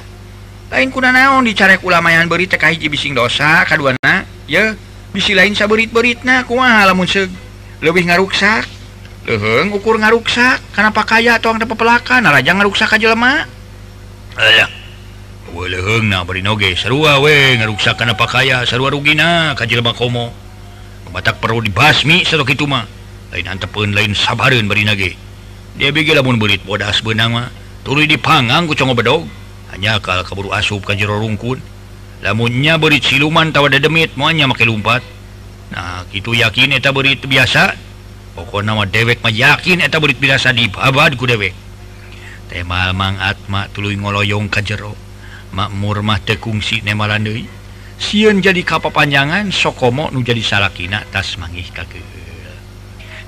Lain 0.70 0.88
kuna 0.94 1.10
naon 1.10 1.44
dicarek 1.44 1.82
ulamayan 1.82 2.30
beri 2.30 2.46
teka 2.46 2.70
hiji 2.70 2.86
bising 2.86 3.12
dosa 3.12 3.66
kaduana. 3.66 4.22
Ye 4.46 4.78
bisi 5.10 5.34
lain 5.34 5.52
saberit-berit 5.52 6.22
na 6.22 6.46
kumaha 6.46 6.86
lamun 6.86 7.10
seg 7.10 7.28
Lebih 7.82 8.06
ngaruksak? 8.06 8.64
Leheng 9.26 9.74
ukur 9.74 9.98
ngaruksak. 9.98 10.62
Kenapa 10.70 11.02
kaya 11.02 11.42
tong 11.42 11.58
ada 11.58 11.66
pepelakan 11.66 12.22
Raja 12.22 12.54
ngaruksak 12.54 12.94
aja 12.94 13.10
lemak 13.10 13.50
Alah 14.38 14.70
Wah 15.50 15.66
leheng 15.66 16.14
beri 16.24 16.40
noge. 16.46 16.78
Serua 16.78 17.18
we 17.18 17.58
ngaruksak 17.58 17.98
kenapa 17.98 18.30
kaya 18.30 18.62
Serua 18.62 18.94
rugina 18.94 19.58
kajil 19.58 19.82
komo. 19.92 20.41
Batak 21.12 21.44
perlu 21.44 21.60
dibasmi 21.60 22.24
serok 22.24 22.56
itu 22.56 22.64
mah 22.64 22.88
lain 23.36 23.44
antepun 23.44 23.92
lain 23.92 24.16
sabarun 24.16 24.64
berinage 24.64 25.12
dia 25.76 25.88
bigi 25.92 26.12
lamun 26.12 26.36
berit 26.36 26.64
bodas 26.64 27.00
benang 27.04 27.36
mah 27.36 27.48
turu 27.84 28.04
dipangang 28.04 28.68
ku 28.68 28.76
congo 28.76 28.96
bedog. 28.96 29.24
Hanya 29.72 29.96
kalau 30.04 30.20
kaburu 30.20 30.52
asup 30.52 30.84
ka 30.84 30.92
jero 30.92 31.16
rungkun 31.16 31.60
lamunnya 32.24 32.76
berit 32.76 33.04
siluman 33.04 33.52
tawa 33.52 33.68
dedemit 33.68 34.16
moanya 34.16 34.48
make 34.48 34.64
lumpat. 34.64 35.00
Nah 35.72 36.04
gitu 36.12 36.32
yakin 36.32 36.76
eta 36.76 36.92
berit 36.92 37.24
biasa. 37.24 37.76
Pokok 38.32 38.64
nama 38.64 38.88
dewek 38.88 39.20
mah 39.20 39.32
yakin 39.32 39.84
eta 39.84 40.00
berit 40.00 40.16
biasa 40.16 40.56
dibabad 40.56 41.16
ku 41.16 41.28
dewek. 41.28 41.52
Tema 42.52 42.92
mang 42.96 43.20
atma 43.20 43.68
tuluy 43.72 43.96
ngoloyong 43.96 44.48
ka 44.48 44.60
jero. 44.60 44.96
Makmur 45.52 46.00
mah 46.00 46.20
tekungsi 46.20 46.80
nemalan 46.84 47.24
deui 47.28 47.44
siun 48.02 48.42
jadi 48.42 48.66
kapapanjangan 48.66 49.54
sokomo 49.54 50.10
nu 50.10 50.26
jadi 50.26 50.42
salahkinatah 50.42 51.22
mangih 51.38 51.70
kake 51.70 52.02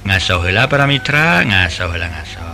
ngasohela 0.04 0.68
para 0.68 0.84
Mitra 0.84 1.46
ngasohela 1.46 2.10
ngaso. 2.10 2.53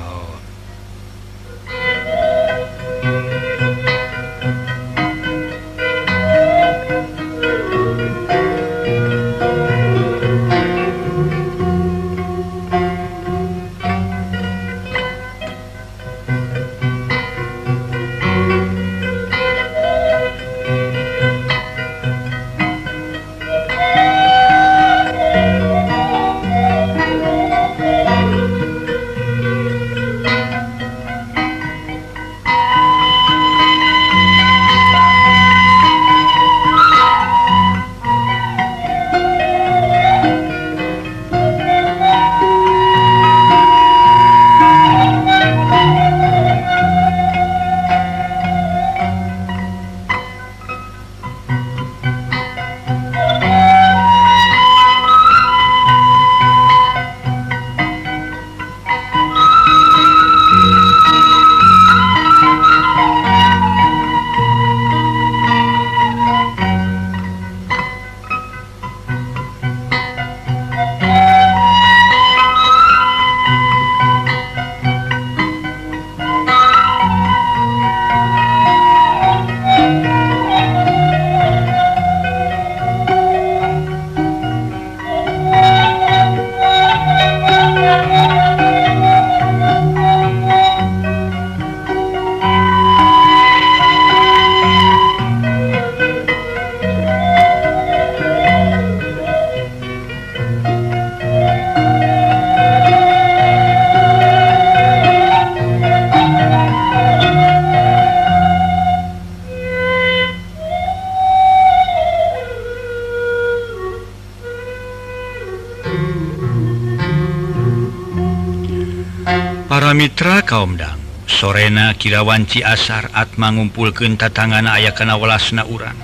Para 119.90 120.06
Mitra 120.06 120.38
Kaumdang 120.46 121.02
sorena 121.26 121.90
Kirawanci 121.98 122.62
asar 122.62 123.10
Atma 123.10 123.50
ngumpulken 123.50 124.14
tatangan 124.14 124.70
aya 124.70 124.94
kana 124.94 125.18
welasna 125.18 125.66
urang. 125.66 125.98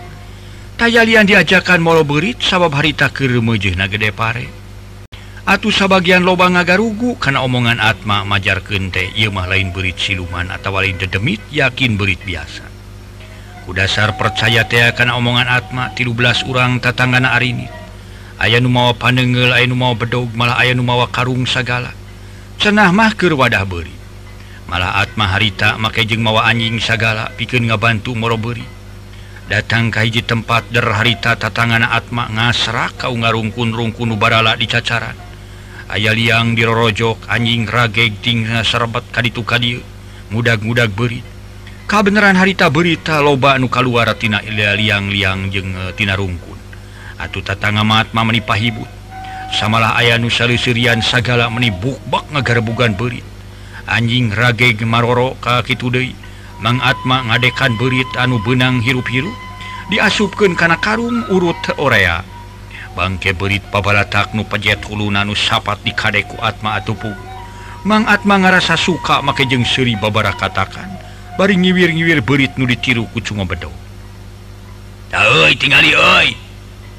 Tayalian 0.75 1.23
diajakan 1.23 1.79
molo 1.79 2.03
berit 2.03 2.43
sabab 2.43 2.75
harita 2.75 3.15
kermujih 3.15 3.79
na 3.79 3.87
gede 3.87 4.11
pare. 4.11 4.51
Atuh 5.47 5.71
sabagian 5.71 6.27
lobang 6.27 6.59
ngagarugu 6.59 7.15
karena 7.23 7.47
omongan 7.47 7.79
Atma 7.79 8.27
majar 8.27 8.59
kente 8.67 9.07
ia 9.15 9.31
mah 9.31 9.47
lain 9.47 9.71
berit 9.71 10.03
siluman 10.03 10.51
atau 10.51 10.75
lain 10.75 10.99
dedemit 10.99 11.39
yakin 11.55 11.95
berit 11.95 12.19
biasa. 12.27 12.67
Kudasar 13.71 14.19
percaya 14.19 14.67
tea 14.67 14.91
karena 14.99 15.15
omongan 15.15 15.47
Atma 15.47 15.95
tilu 15.95 16.11
belas 16.11 16.43
urang 16.43 16.83
tatangan 16.83 17.23
arini 17.23 17.71
aya 18.43 18.59
nu 18.59 18.67
mawa 18.67 18.99
panenggel 18.99 19.55
aya 19.55 19.71
nu 19.71 19.79
mawa 19.79 19.95
bedog 19.95 20.35
malah 20.35 20.59
aya 20.59 20.75
nu 20.75 20.83
mawa 20.83 21.07
karung 21.07 21.47
sagala. 21.47 21.95
cenah 22.57 22.91
mahkir 22.93 23.37
wadah 23.37 23.65
beri 23.69 23.93
harita 24.67 25.77
make 25.79 26.03
jeung 26.09 26.25
mawa 26.25 26.49
anjing 26.49 26.81
sagala 26.81 27.31
pikir 27.37 27.63
ngabantu 27.63 28.17
moro 28.17 28.41
beri 28.41 28.65
datang 29.47 29.95
kaiji 29.95 30.27
tempat 30.27 30.67
der 30.75 30.89
harita 30.91 31.39
tatangan 31.39 31.87
Atma 31.87 32.27
ngasra 32.27 32.91
kau 32.99 33.15
ngarungkun 33.15 33.71
rungkun 33.71 34.19
barala 34.19 34.59
di 34.59 34.67
cacaran. 34.67 35.15
Aya 35.87 36.11
liang 36.11 36.59
dirorojok 36.59 37.31
anjing 37.31 37.63
ragegting 37.63 38.51
serbat 38.67 39.07
kaditu 39.15 39.47
kadi 39.47 39.79
mudag-mudag 40.35 40.91
beri 40.91 41.23
ka 41.87 42.03
beneran 42.03 42.35
harita 42.35 42.67
berita 42.67 43.23
loba 43.23 43.55
nuka 43.63 43.79
luaratina 43.79 44.43
liang-liang 44.43 45.47
jeng 45.55 45.71
eh, 45.79 45.95
tinarungkun 45.95 46.59
atu 47.23 47.39
tatangama 47.47 48.03
Atma 48.03 48.27
menipah 48.27 48.59
hibut 48.59 48.91
samalah 49.55 49.95
aya 49.99 50.19
nusali 50.19 50.59
Sirian 50.59 51.05
segala 51.05 51.47
menibukbak 51.53 52.27
ngagarbugan 52.33 52.97
berit. 52.99 53.27
Anjing 53.87 54.35
rage 54.35 54.75
gemaroro 54.75 55.39
kaki 55.39 55.79
Tude 55.79 56.11
mangatma 56.59 57.23
ngadekan 57.31 57.79
berit 57.79 58.09
anu 58.19 58.43
benang 58.43 58.83
hirup-hiru 58.83 59.31
diasupkan 59.93 60.59
karena 60.59 60.79
karung 60.83 61.23
urut 61.31 61.59
orea. 61.79 62.27
Bangke 62.97 63.37
berit 63.37 63.63
pabalatak 63.71 64.33
nu 64.33 64.43
pejet 64.43 64.83
hulu 64.83 65.13
nanu 65.13 65.37
sapat 65.37 65.79
di 65.87 65.93
kadeku 65.93 66.35
atma 66.43 66.81
atupu. 66.81 67.13
Mangatma 67.87 68.43
ngarasa 68.43 68.75
suka 68.75 69.23
make 69.23 69.47
jeng 69.47 69.63
Sri 69.63 69.95
babara 69.95 70.35
katakan 70.35 70.97
bari 71.37 71.55
ngiwir-ngiwir 71.55 72.25
berit 72.25 72.57
nu 72.57 72.65
ditiru 72.65 73.05
kucunga 73.13 73.45
bedo 73.45 73.69
tinggal 75.61 75.85
oi! 75.85 76.46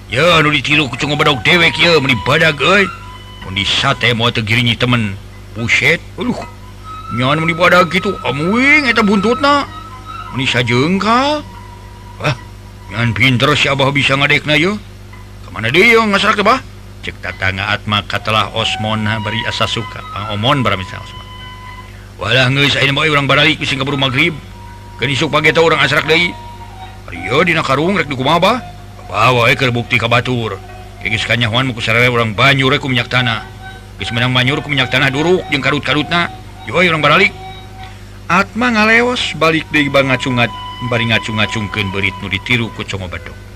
ya 0.08 0.40
dicilu 0.44 0.88
bedog 0.92 1.44
dewek 1.44 1.76
ya. 1.80 2.00
Meni 2.00 2.16
badak 2.24 2.60
di 3.48 3.64
sate 3.64 4.12
mau 4.12 4.28
tegiringi 4.28 4.76
temen. 4.76 5.16
Puset 5.56 6.04
uh 6.20 6.42
nyawan 7.16 7.40
meni 7.40 7.56
badak 7.56 7.90
gitu. 7.96 8.12
Amuing 8.28 8.92
eta 8.92 9.02
buntut 9.02 9.40
na 9.40 9.64
meni 10.36 10.44
sajengkal 10.44 11.42
wah 12.20 12.36
nyawan 12.92 13.16
pinter 13.16 13.50
si 13.56 13.72
abah 13.72 13.90
bisa 13.96 14.20
ngadek 14.20 14.44
na 14.44 14.60
yo 14.60 14.76
kemana 15.48 15.72
dia 15.72 15.96
yo 15.96 16.04
ngasarak 16.04 16.44
bah 16.44 16.60
cek 17.08 17.24
tatangga 17.24 17.72
atma 17.72 18.04
katalah 18.04 18.52
osmon 18.52 19.08
bari 19.24 19.40
asa 19.48 19.64
suka. 19.64 20.04
Pangomon 20.12 20.62
baramisal 20.62 21.00
osmon. 21.00 21.28
Walah 22.20 22.52
ngeus 22.52 22.76
ayeuna 22.76 23.00
bae 23.00 23.10
urang 23.10 23.28
baralik 23.32 23.64
sing 23.64 23.80
kaburu 23.80 23.96
magrib 23.96 24.36
keun 25.00 25.10
isuk 25.14 25.32
pagi 25.32 25.56
teh 25.56 25.64
urang 25.64 25.80
asrak 25.80 26.04
deui. 26.04 26.36
Ayo 27.08 27.40
dina 27.48 27.64
karung 27.64 27.96
rek 27.96 28.12
dikumaha 28.12 28.38
bah 28.44 28.58
bawa 29.08 29.50
eh, 29.50 29.56
ke 29.56 29.68
bukti 29.72 29.98
kabatur. 29.98 30.60
Kanyawanku 31.02 31.80
orang 31.80 32.36
eh, 32.38 32.80
ku 32.80 32.88
minyak 32.92 33.08
tanah. 33.08 33.44
Menang 34.14 34.36
banyurku 34.36 34.68
minyak 34.70 34.92
tanah 34.94 35.10
duruk 35.10 35.48
yang 35.50 35.64
karut-karutna. 35.64 36.30
Orang 36.68 37.02
baralik. 37.02 37.32
Atma 38.28 38.76
ngaleos 38.76 39.40
balik 39.40 39.72
di 39.72 39.88
ngacungat 39.88 40.52
bari 40.92 41.08
ngacung-ngacungkeun 41.08 41.96
berit 41.96 42.14
nu 42.20 42.28
ditiru 42.28 42.68
ku 42.76 42.84
Congo 42.84 43.08
Badung 43.08 43.48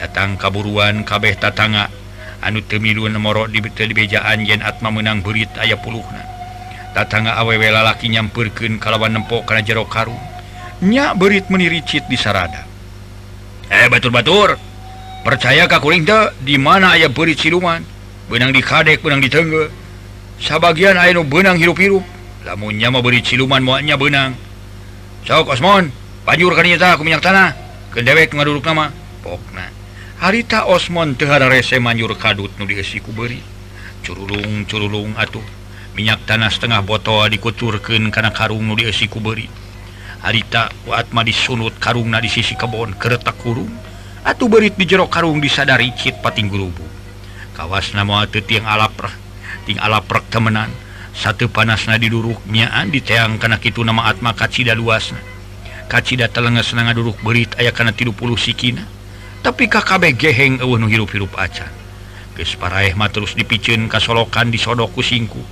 datang 0.00 0.40
kaburuan 0.40 1.04
kabeh 1.04 1.36
tatangga 1.36 1.92
anu 2.40 2.64
teu 2.64 2.80
milu 2.80 3.04
nomorok 3.04 3.52
di 3.52 3.60
bejaan 3.60 4.48
yen 4.48 4.64
Atma 4.64 4.88
menang 4.88 5.20
berit 5.20 5.52
aya 5.60 5.76
puluhna. 5.76 6.24
Tatangga 6.96 7.36
awewe 7.36 7.68
lalaki 7.68 8.08
nyampeurkeun 8.08 8.80
kalawan 8.80 9.12
nempok 9.12 9.44
kana 9.44 9.60
jero 9.60 9.84
karungnya 9.84 11.12
berit 11.18 11.52
meniricit 11.52 12.08
di 12.08 12.16
sarada. 12.16 12.69
eh 13.80 13.88
batur-batur 13.88 14.60
percaya 15.24 15.64
Kakuring 15.64 16.04
di 16.44 16.60
mana 16.60 16.92
aya 16.92 17.08
perit 17.08 17.40
siluman? 17.40 17.80
Benang 18.28 18.52
di 18.52 18.60
kadek 18.60 19.00
benang 19.00 19.24
ditengge 19.24 19.72
aya 20.44 21.12
nu 21.16 21.24
benang 21.24 21.56
hirup-hirup. 21.56 22.04
Lamunnya 22.44 22.92
mau 22.92 23.00
beri 23.00 23.24
siluman 23.24 23.60
muanya 23.64 23.96
benang. 23.96 24.36
So 25.24 25.44
Osmon. 25.48 25.92
Panjur 26.24 26.52
kanita 26.52 26.92
aku 26.96 27.04
minyak 27.04 27.24
tanah. 27.24 27.56
Ke 27.92 28.04
dewek 28.04 28.36
ngaduruk 28.36 28.64
nama. 28.68 28.92
Pokna 29.24 29.68
harita 30.20 30.68
Osmon 30.68 31.16
tehara 31.16 31.48
rese 31.48 31.80
manjur 31.80 32.12
kadut 32.20 32.52
nu 32.60 32.68
diesiku 32.68 33.12
beri 33.12 33.40
curulung 34.04 34.68
curulung 34.68 35.16
atuh. 35.16 35.44
Minyak 35.96 36.28
tanah 36.28 36.52
setengah 36.52 36.84
botol 36.84 37.28
dikuturkeun 37.32 38.12
karena 38.12 38.32
karung 38.32 38.64
nu 38.64 38.76
diesiku 38.76 39.20
beri 39.20 39.48
harita 40.20 40.72
Atma 40.88 41.24
disunut 41.24 41.76
karungna 41.80 42.20
di 42.20 42.28
sisi 42.28 42.56
kebon 42.56 42.96
keretak 42.96 43.36
kurung. 43.40 43.70
Atau 44.20 44.52
berit 44.52 44.76
di 44.76 44.84
jero 44.84 45.08
karung 45.08 45.40
disadari 45.40 45.92
cit 45.96 46.20
pating 46.20 46.52
gurubu. 46.52 46.84
Kawas 47.56 47.96
nama 47.96 48.28
tiang 48.28 48.68
alaprah 48.68 49.12
ting 49.64 49.80
alaprek 49.80 50.28
temenan. 50.28 50.70
Satu 51.10 51.50
panasna 51.50 51.98
diduruknyaan 51.98 52.88
diteang 52.88 53.36
karena 53.42 53.58
itu 53.58 53.82
nama 53.82 54.06
Atma 54.08 54.30
kacida 54.30 54.78
luasna 54.78 55.18
kacida 55.90 56.30
telenga 56.30 56.62
senanga 56.62 56.94
duruk 56.94 57.18
berit 57.26 57.50
ayah 57.58 57.74
karena 57.74 57.90
tidur 57.90 58.14
puluh 58.14 58.38
sikina 58.38 58.86
tapi 59.42 59.66
kakabeh 59.66 60.14
geheng 60.14 60.62
eueuh 60.62 60.78
nu 60.78 60.86
hirup-hirup 60.86 61.34
acan 61.34 61.66
geus 62.38 62.54
paraeh 62.54 62.94
mah 62.94 63.10
terus 63.10 63.34
dipicun 63.34 63.90
kasolokan 63.90 64.54
disodok 64.54 64.94
ku 64.94 65.02
singku 65.02 65.42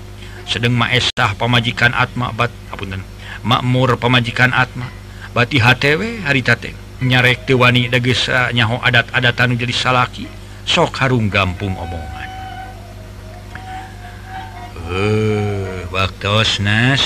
sedeng 0.47 0.79
maestah 0.79 1.35
pamajikan 1.35 1.91
Atma 1.93 2.31
bat 2.31 2.55
apunten. 2.71 3.03
makmur 3.47 3.99
pemajikan 3.99 4.51
Atma. 4.55 4.89
Bati 5.35 5.61
HTW 5.61 6.25
haritate 6.25 6.75
nyarek 6.99 7.47
Tewani 7.47 7.87
dagesa 7.87 8.51
eh, 8.51 8.59
nyaho 8.59 8.83
adat-adatan 8.83 9.55
jadi 9.55 9.71
salaki 9.71 10.27
sok 10.67 10.99
Harung 10.99 11.31
gampung 11.31 11.79
omongan. 11.79 12.29
Eh, 14.89 14.95
uh, 14.97 15.79
waktuna 15.93 16.97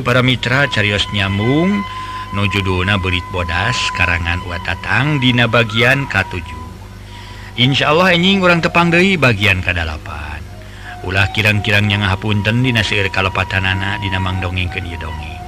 para 0.00 0.20
mitra 0.24 0.64
Carios 0.72 1.04
nyambung 1.12 1.84
nojudona 2.32 2.96
berit 2.96 3.24
bodas 3.28 3.76
karangan 3.92 4.40
watatang 4.48 5.20
Dina 5.20 5.44
bagian 5.46 6.08
K7 6.08 6.48
Insya 7.60 7.92
Allah 7.92 8.16
enjing 8.16 8.40
orang 8.40 8.64
tepang 8.64 8.88
dari 8.88 9.20
bagian 9.20 9.60
kedalapan 9.60 10.25
ulah 11.06 11.30
kirang-kirangnya 11.30 12.02
ngahapunten 12.02 12.66
dinasir 12.66 13.06
kalepatanana 13.14 14.02
dinamang 14.02 14.42
dongeng 14.42 14.66
ke 14.66 14.82
dia 14.82 14.98
dongeng 14.98 15.38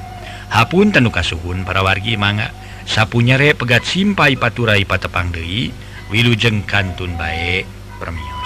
Hapun 0.48 0.88
tanu 0.96 1.12
kasuhun 1.12 1.68
para 1.68 1.84
wargi 1.84 2.16
mangga 2.16 2.48
sapunyare 2.88 3.52
pegat 3.52 3.84
simpai 3.84 4.32
paturai 4.40 4.80
patepang 4.88 5.28
deui 5.28 5.68
wilujeng 6.08 6.64
kantun 6.64 7.20
baik 7.20 7.68
permio. 8.00 8.37